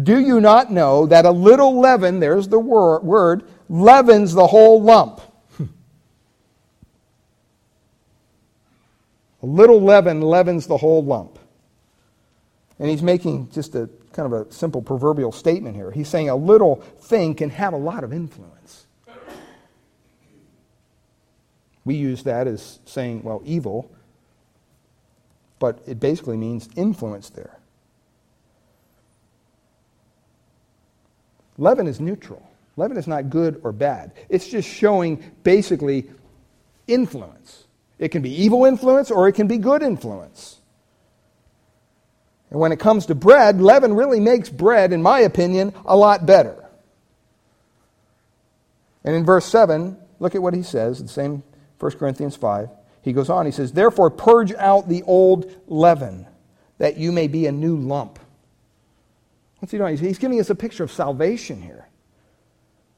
[0.00, 5.20] Do you not know that a little leaven, there's the word, leavens the whole lump?
[5.60, 5.66] a
[9.42, 11.38] little leaven leavens the whole lump.
[12.78, 15.90] And he's making just a kind of a simple proverbial statement here.
[15.90, 18.86] He's saying a little thing can have a lot of influence.
[21.84, 23.90] We use that as saying, well, evil,
[25.58, 27.58] but it basically means influence there.
[31.58, 32.42] Leaven is neutral.
[32.76, 34.12] Leaven is not good or bad.
[34.28, 36.10] It's just showing basically
[36.86, 37.64] influence.
[37.98, 40.60] It can be evil influence or it can be good influence.
[42.54, 46.24] And when it comes to bread, leaven really makes bread, in my opinion, a lot
[46.24, 46.64] better.
[49.02, 51.42] And in verse 7, look at what he says, the same
[51.80, 52.68] 1 Corinthians 5.
[53.02, 56.28] He goes on, he says, Therefore, purge out the old leaven,
[56.78, 58.20] that you may be a new lump.
[59.58, 59.96] What's he doing?
[59.96, 61.88] He's giving us a picture of salvation here.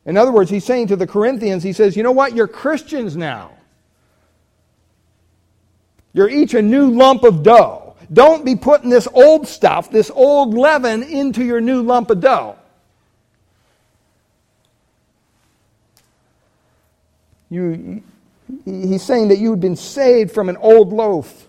[0.04, 2.34] In other words, he's saying to the Corinthians, he says, You know what?
[2.34, 3.52] You're Christians now.
[6.12, 7.85] You're each a new lump of dough.
[8.12, 12.56] Don't be putting this old stuff, this old leaven, into your new lump of dough.
[17.50, 18.02] You,
[18.64, 21.48] he's saying that you'd been saved from an old loaf.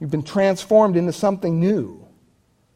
[0.00, 2.04] You've been transformed into something new.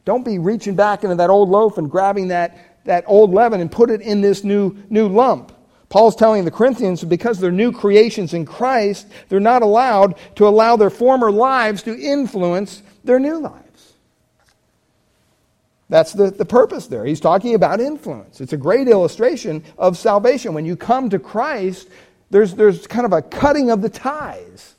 [0.05, 3.71] Don't be reaching back into that old loaf and grabbing that, that old leaven and
[3.71, 5.53] put it in this new, new lump.
[5.97, 10.76] Paul's telling the Corinthians because they're new creations in Christ, they're not allowed to allow
[10.76, 13.94] their former lives to influence their new lives.
[15.88, 17.07] That's the, the purpose there.
[17.07, 18.42] He's talking about influence.
[18.42, 20.53] It's a great illustration of salvation.
[20.53, 21.88] When you come to Christ,
[22.28, 24.74] there's, there's kind of a cutting of the ties.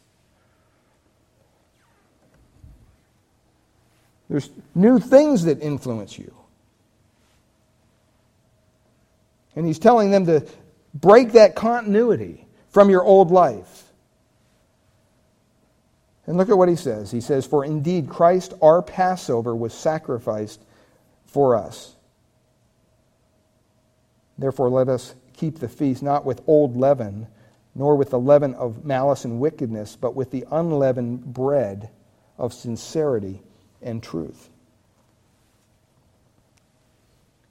[4.30, 6.32] There's new things that influence you.
[9.56, 10.46] And he's telling them to
[11.00, 13.84] Break that continuity from your old life.
[16.26, 17.12] And look at what he says.
[17.12, 20.62] He says, For indeed Christ, our Passover, was sacrificed
[21.26, 21.96] for us.
[24.38, 27.28] Therefore, let us keep the feast not with old leaven,
[27.76, 31.90] nor with the leaven of malice and wickedness, but with the unleavened bread
[32.38, 33.42] of sincerity
[33.82, 34.50] and truth.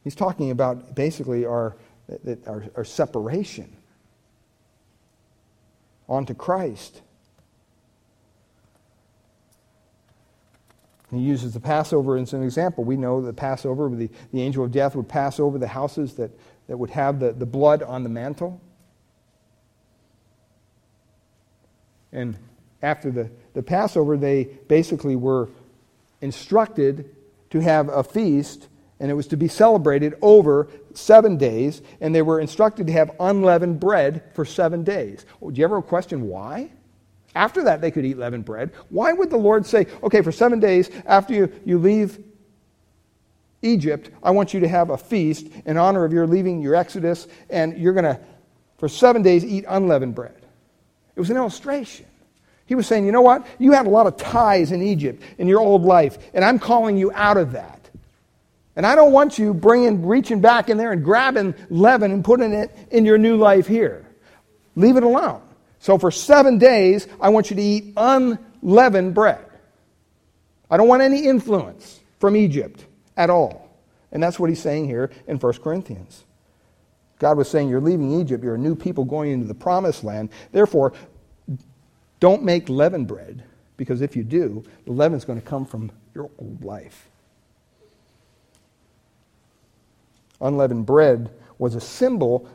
[0.05, 1.76] He's talking about basically our
[2.09, 3.72] that our, our separation
[6.09, 7.02] onto Christ.
[11.11, 12.84] He uses the Passover as an example.
[12.84, 16.30] We know the Passover, the, the angel of death would pass over the houses that,
[16.68, 18.61] that would have the, the blood on the mantle.
[22.12, 22.36] And
[22.82, 25.48] after the, the Passover, they basically were
[26.20, 27.14] instructed
[27.50, 28.68] to have a feast
[28.99, 33.11] and it was to be celebrated over seven days, and they were instructed to have
[33.20, 35.26] unleavened bread for seven days.
[35.42, 36.70] Oh, do you ever question why?
[37.34, 38.72] After that, they could eat leavened bread.
[38.88, 42.18] Why would the Lord say, okay, for seven days after you, you leave
[43.61, 47.28] Egypt, I want you to have a feast in honor of your leaving your Exodus,
[47.51, 48.18] and you're going to,
[48.78, 50.47] for seven days, eat unleavened bread?
[51.14, 52.07] It was an illustration.
[52.64, 53.47] He was saying, you know what?
[53.59, 56.97] You had a lot of ties in Egypt in your old life, and I'm calling
[56.97, 57.75] you out of that.
[58.76, 62.52] And I don't want you bringing, reaching back in there and grabbing leaven and putting
[62.52, 64.06] it in your new life here.
[64.74, 65.40] Leave it alone.
[65.78, 69.44] So for seven days, I want you to eat unleavened bread.
[70.70, 72.84] I don't want any influence from Egypt
[73.16, 73.70] at all.
[74.12, 76.24] And that's what he's saying here in 1 Corinthians.
[77.18, 78.44] God was saying, You're leaving Egypt.
[78.44, 80.28] You're a new people going into the promised land.
[80.52, 80.92] Therefore,
[82.20, 83.42] don't make leavened bread,
[83.76, 87.08] because if you do, the leaven's going to come from your old life.
[90.41, 92.49] Unleavened bread was a symbol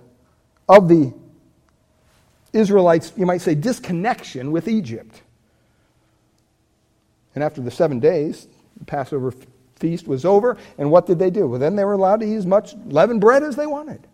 [0.69, 1.13] of the
[2.53, 5.21] Israelites, you might say, disconnection with Egypt.
[7.33, 9.33] And after the seven days, the Passover
[9.75, 11.47] feast was over, and what did they do?
[11.47, 14.05] Well, then they were allowed to eat as much leavened bread as they wanted.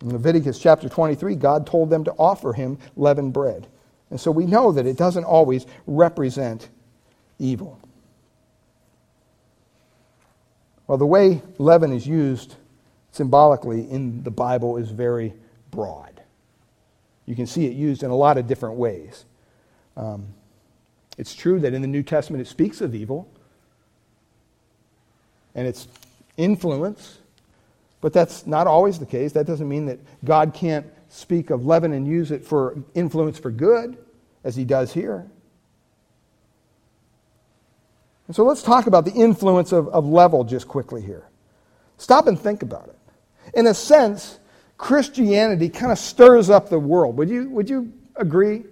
[0.00, 3.66] In Leviticus chapter 23, God told them to offer him leavened bread.
[4.10, 6.68] And so we know that it doesn't always represent
[7.38, 7.78] evil.
[10.88, 12.56] Well, the way leaven is used
[13.12, 15.34] symbolically in the Bible is very
[15.70, 16.22] broad.
[17.26, 19.26] You can see it used in a lot of different ways.
[19.96, 20.28] Um,
[21.18, 23.28] it's true that in the New Testament it speaks of evil
[25.54, 25.88] and its
[26.38, 27.18] influence,
[28.00, 29.32] but that's not always the case.
[29.32, 33.50] That doesn't mean that God can't speak of leaven and use it for influence for
[33.50, 33.98] good,
[34.44, 35.26] as he does here.
[38.28, 41.26] And so let's talk about the influence of, of leaven just quickly here.
[41.96, 42.98] Stop and think about it.
[43.54, 44.38] In a sense,
[44.76, 47.16] Christianity kind of stirs up the world.
[47.16, 48.64] Would you, would you agree?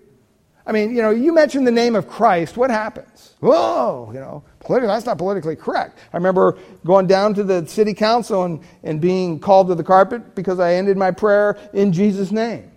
[0.66, 3.34] I mean, you know, you mention the name of Christ, what happens?
[3.40, 5.98] Whoa, you know, politically, that's not politically correct.
[6.12, 10.34] I remember going down to the city council and, and being called to the carpet
[10.34, 12.70] because I ended my prayer in Jesus' name.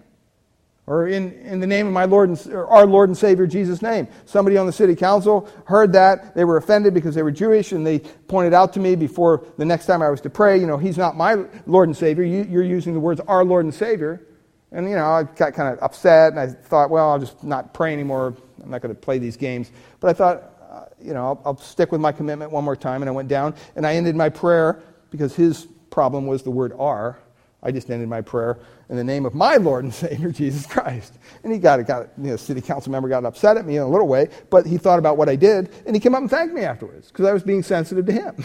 [0.90, 4.08] Or in, in the name of my Lord and, our Lord and Savior Jesus' name.
[4.26, 6.34] Somebody on the city council heard that.
[6.34, 9.66] They were offended because they were Jewish, and they pointed out to me before the
[9.66, 12.24] next time I was to pray, you know, he's not my Lord and Savior.
[12.24, 14.26] You, you're using the words our Lord and Savior.
[14.72, 17.72] And, you know, I got kind of upset and I thought, well, I'll just not
[17.72, 18.36] pray anymore.
[18.64, 19.72] I'm not going to play these games.
[20.00, 23.04] But I thought, uh, you know, I'll, I'll stick with my commitment one more time.
[23.04, 24.82] And I went down and I ended my prayer
[25.12, 27.20] because his problem was the word R.
[27.62, 28.58] I just ended my prayer
[28.90, 31.14] in the name of my Lord and Savior, Jesus Christ.
[31.44, 33.88] And he got, got you know, city council member got upset at me in a
[33.88, 36.54] little way, but he thought about what I did and he came up and thanked
[36.54, 38.36] me afterwards because I was being sensitive to him.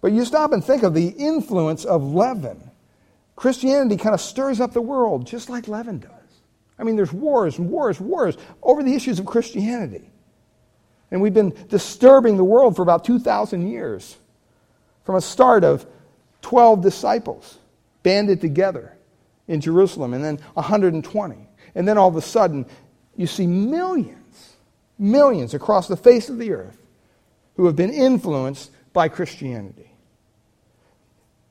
[0.00, 2.70] but you stop and think of the influence of leaven
[3.40, 6.10] Christianity kind of stirs up the world just like leaven does.
[6.78, 10.10] I mean, there's wars and wars, and wars over the issues of Christianity.
[11.10, 14.18] And we've been disturbing the world for about 2,000 years.
[15.04, 15.86] From a start of
[16.42, 17.58] 12 disciples
[18.02, 18.96] banded together
[19.48, 21.36] in Jerusalem, and then 120.
[21.74, 22.66] And then all of a sudden,
[23.16, 24.54] you see millions,
[24.98, 26.78] millions across the face of the earth
[27.56, 29.90] who have been influenced by Christianity.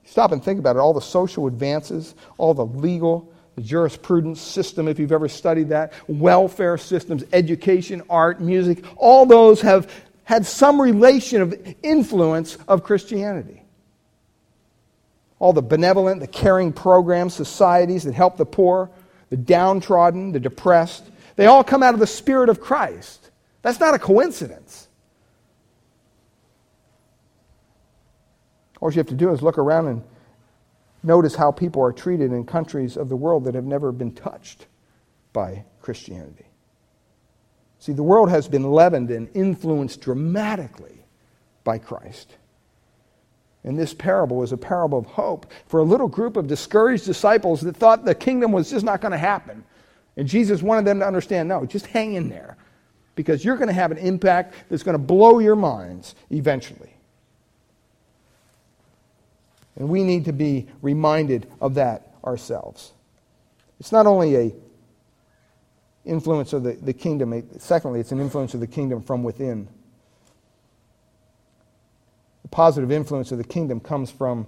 [0.06, 0.80] Stop and think about it.
[0.80, 5.94] All the social advances, all the legal, the jurisprudence system, if you've ever studied that,
[6.08, 9.92] welfare systems, education, art, music, all those have
[10.24, 13.62] had some relation of influence of Christianity.
[15.40, 18.92] All the benevolent, the caring programs, societies that help the poor,
[19.30, 23.32] the downtrodden, the depressed, they all come out of the Spirit of Christ.
[23.62, 24.88] That's not a coincidence.
[28.82, 30.04] All you have to do is look around and
[31.04, 34.68] notice how people are treated in countries of the world that have never been touched
[35.34, 36.46] by Christianity.
[37.80, 41.06] See, the world has been leavened and influenced dramatically
[41.64, 42.36] by Christ.
[43.64, 47.62] And this parable is a parable of hope for a little group of discouraged disciples
[47.62, 49.64] that thought the kingdom was just not going to happen.
[50.16, 52.58] And Jesus wanted them to understand no, just hang in there
[53.16, 56.94] because you're going to have an impact that's going to blow your minds eventually.
[59.76, 62.94] And we need to be reminded of that ourselves.
[63.80, 64.56] It's not only a
[66.06, 69.68] influence of the, the kingdom, secondly, it's an influence of the kingdom from within.
[72.50, 74.48] The positive influence of the kingdom comes from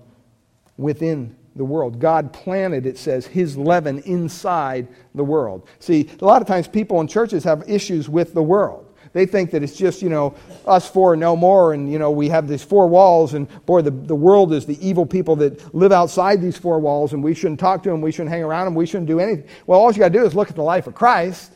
[0.78, 2.00] within the world.
[2.00, 5.68] God planted, it says, his leaven inside the world.
[5.80, 8.88] See, a lot of times people in churches have issues with the world.
[9.14, 10.36] They think that it's just, you know,
[10.66, 13.92] us four no more, and, you know, we have these four walls, and boy, the,
[13.92, 17.60] the world is the evil people that live outside these four walls, and we shouldn't
[17.60, 19.46] talk to them, we shouldn't hang around them, we shouldn't do anything.
[19.68, 21.52] Well, all you got to do is look at the life of Christ.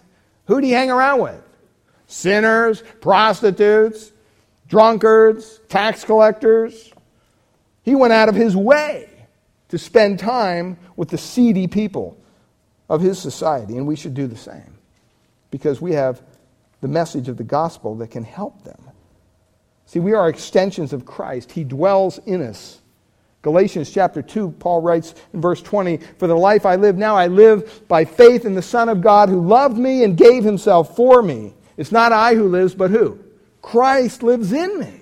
[0.48, 1.42] Who do you hang around with?
[2.08, 4.12] Sinners, prostitutes,
[4.76, 6.92] drunkards, tax collectors.
[7.84, 9.08] He went out of his way
[9.70, 12.18] to spend time with the seedy people
[12.90, 14.78] of his society, and we should do the same
[15.50, 16.22] because we have
[16.82, 18.78] the message of the gospel that can help them.
[19.86, 21.54] See, we are extensions of Christ.
[21.54, 22.82] He dwells in us.
[23.44, 27.28] Galatians chapter 2, Paul writes in verse 20 For the life I live now, I
[27.28, 31.22] live by faith in the Son of God who loved me and gave himself for
[31.22, 31.54] me.
[31.78, 33.25] It's not I who lives, but who?
[33.66, 34.94] Christ lives in me.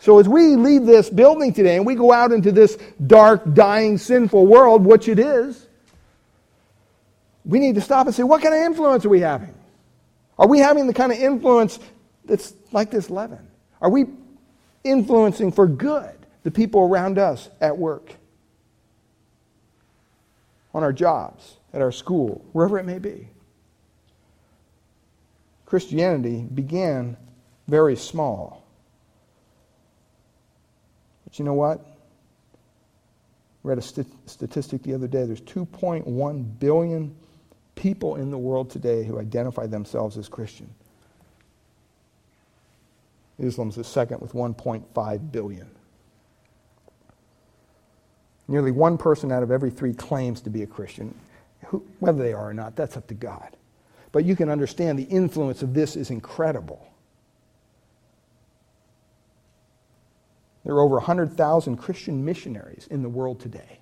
[0.00, 2.76] So as we leave this building today and we go out into this
[3.06, 5.68] dark, dying, sinful world, which it is,
[7.44, 9.54] we need to stop and say, what kind of influence are we having?
[10.36, 11.78] Are we having the kind of influence
[12.24, 13.46] that's like this leaven?
[13.80, 14.06] Are we
[14.82, 18.12] influencing for good the people around us at work,
[20.74, 23.28] on our jobs, at our school, wherever it may be?
[25.66, 27.16] Christianity began
[27.68, 28.64] very small.
[31.24, 31.80] But you know what?
[31.80, 35.24] I read a st- statistic the other day.
[35.26, 37.14] There's 2.1 billion
[37.74, 40.68] people in the world today who identify themselves as Christian.
[43.38, 45.70] Islam's the second with 1.5 billion.
[48.48, 51.14] Nearly one person out of every three claims to be a Christian.
[51.66, 53.56] Who, whether they are or not, that's up to God.
[54.12, 56.88] But you can understand the influence of this is incredible.
[60.66, 63.78] There are over 100,000 Christian missionaries in the world today,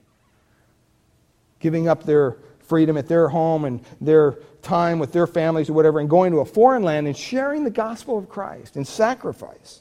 [1.59, 5.99] giving up their freedom at their home and their time with their families or whatever,
[5.99, 9.81] and going to a foreign land and sharing the gospel of Christ in sacrifice.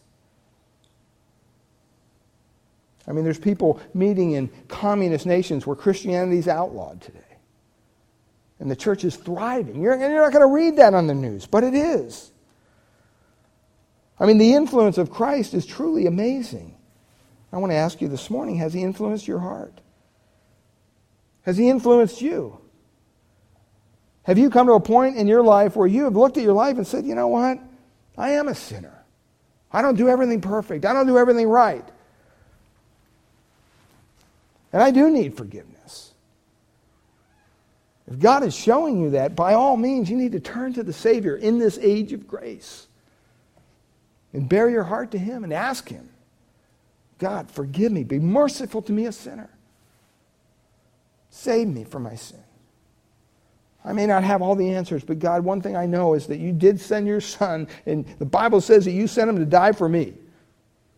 [3.05, 7.19] I mean, there's people meeting in communist nations where Christianity is outlawed today.
[8.59, 9.81] and the church is thriving.
[9.81, 12.31] You're, you're not going to read that on the news, but it is.
[14.17, 16.77] I mean, the influence of Christ is truly amazing.
[17.53, 19.79] I want to ask you this morning has he influenced your heart?
[21.43, 22.59] Has he influenced you?
[24.23, 26.53] Have you come to a point in your life where you have looked at your
[26.53, 27.59] life and said, you know what?
[28.17, 29.03] I am a sinner.
[29.71, 30.85] I don't do everything perfect.
[30.85, 31.85] I don't do everything right.
[34.71, 36.13] And I do need forgiveness.
[38.07, 40.93] If God is showing you that, by all means, you need to turn to the
[40.93, 42.87] Savior in this age of grace
[44.31, 46.09] and bare your heart to Him and ask Him,
[47.23, 48.03] God, forgive me.
[48.03, 49.49] Be merciful to me, a sinner.
[51.29, 52.43] Save me from my sin.
[53.85, 56.39] I may not have all the answers, but God, one thing I know is that
[56.39, 59.71] you did send your son, and the Bible says that you sent him to die
[59.71, 60.15] for me.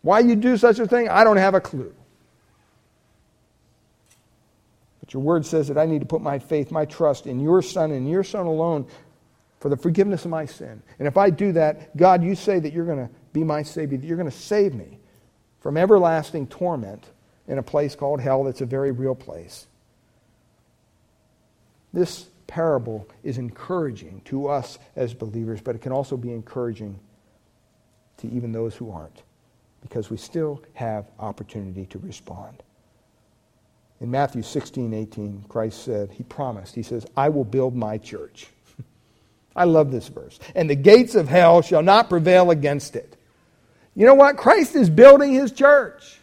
[0.01, 1.93] Why you do such a thing, I don't have a clue.
[4.99, 7.61] But your word says that I need to put my faith, my trust in your
[7.61, 8.87] son and your son alone
[9.59, 10.81] for the forgiveness of my sin.
[10.97, 13.99] And if I do that, God, you say that you're going to be my Savior,
[13.99, 14.97] that you're going to save me
[15.65, 17.03] from everlasting torment
[17.47, 19.65] in a place called hell that's a very real place.
[21.91, 26.99] This parable is encouraging to us as believers, but it can also be encouraging
[28.17, 29.23] to even those who aren't,
[29.81, 32.61] because we still have opportunity to respond.
[33.99, 38.45] In Matthew 16, 18, Christ said, He promised, He says, I will build my church.
[39.55, 40.37] I love this verse.
[40.53, 43.14] And the gates of hell shall not prevail against it.
[43.95, 44.37] You know what?
[44.37, 46.19] Christ is building his church.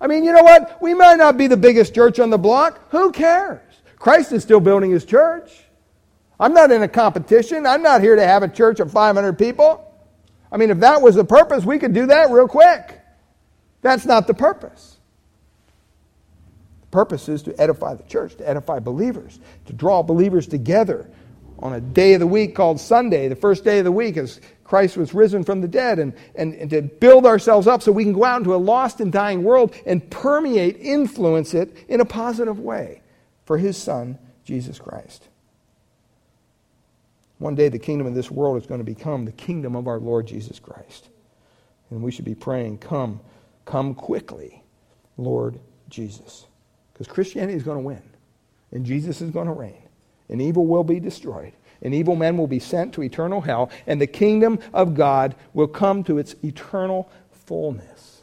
[0.00, 0.80] I mean, you know what?
[0.80, 2.80] We might not be the biggest church on the block.
[2.90, 3.60] Who cares?
[3.98, 5.50] Christ is still building his church.
[6.38, 7.66] I'm not in a competition.
[7.66, 9.82] I'm not here to have a church of 500 people.
[10.50, 13.00] I mean, if that was the purpose, we could do that real quick.
[13.82, 14.96] That's not the purpose.
[16.82, 21.10] The purpose is to edify the church, to edify believers, to draw believers together
[21.58, 24.40] on a day of the week called Sunday, the first day of the week, as
[24.66, 28.02] Christ was risen from the dead, and, and, and to build ourselves up so we
[28.02, 32.04] can go out into a lost and dying world and permeate, influence it in a
[32.04, 33.00] positive way
[33.44, 35.28] for his Son, Jesus Christ.
[37.38, 40.00] One day, the kingdom of this world is going to become the kingdom of our
[40.00, 41.10] Lord Jesus Christ.
[41.90, 43.20] And we should be praying, Come,
[43.66, 44.64] come quickly,
[45.16, 46.46] Lord Jesus.
[46.92, 48.02] Because Christianity is going to win,
[48.72, 49.82] and Jesus is going to reign,
[50.28, 51.52] and evil will be destroyed,
[51.82, 55.68] and evil men will be sent to eternal hell, and the kingdom of God will
[55.68, 57.10] come to its eternal
[57.46, 58.22] fullness.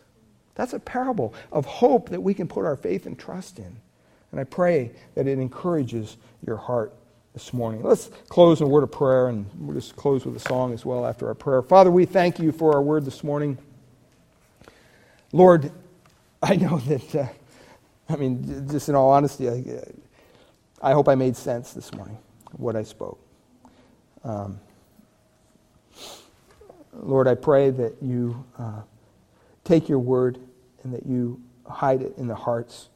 [0.56, 3.78] That's a parable of hope that we can put our faith and trust in.
[4.32, 6.94] And I pray that it encourages your heart
[7.34, 7.84] this morning.
[7.84, 10.86] Let's close in a word of prayer, and we'll just close with a song as
[10.86, 11.62] well after our prayer.
[11.62, 13.58] Father, we thank you for our word this morning.
[15.32, 15.72] Lord,
[16.42, 17.28] I know that, uh,
[18.10, 19.84] I mean, just in all honesty, I,
[20.82, 22.18] I hope I made sense this morning
[22.58, 23.20] what I spoke.
[24.24, 24.60] Um,
[26.94, 28.82] Lord, I pray that you uh,
[29.64, 30.40] take your word
[30.84, 32.90] and that you hide it in the hearts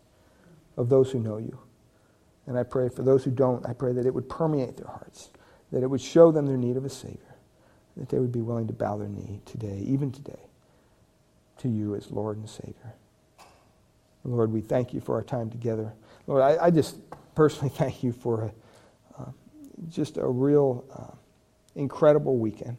[0.75, 1.57] of those who know you.
[2.45, 5.29] And I pray for those who don't, I pray that it would permeate their hearts,
[5.71, 7.35] that it would show them their need of a Savior,
[7.97, 10.39] that they would be willing to bow their knee today, even today,
[11.57, 12.93] to you as Lord and Savior.
[14.23, 15.93] Lord, we thank you for our time together.
[16.27, 16.97] Lord, I, I just
[17.35, 18.51] personally thank you for a,
[19.89, 21.15] just a real uh,
[21.75, 22.77] incredible weekend.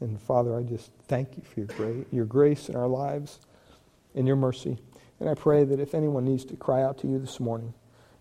[0.00, 3.38] And Father, I just thank you for your, your grace in our lives
[4.14, 4.78] and your mercy.
[5.20, 7.72] And I pray that if anyone needs to cry out to you this morning,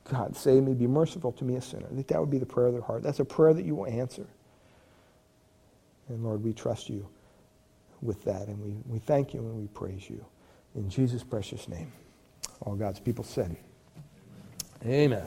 [0.10, 2.68] God, save me, be merciful to me, a sinner, that that would be the prayer
[2.68, 3.04] of their heart.
[3.04, 4.28] That's a prayer that you will answer.
[6.10, 7.08] And Lord, we trust you
[8.02, 8.47] with that.
[8.47, 10.24] And we, we thank you and we praise you.
[10.76, 11.91] In Jesus' precious name.
[12.62, 13.56] All God's people said,
[14.86, 15.26] Amen.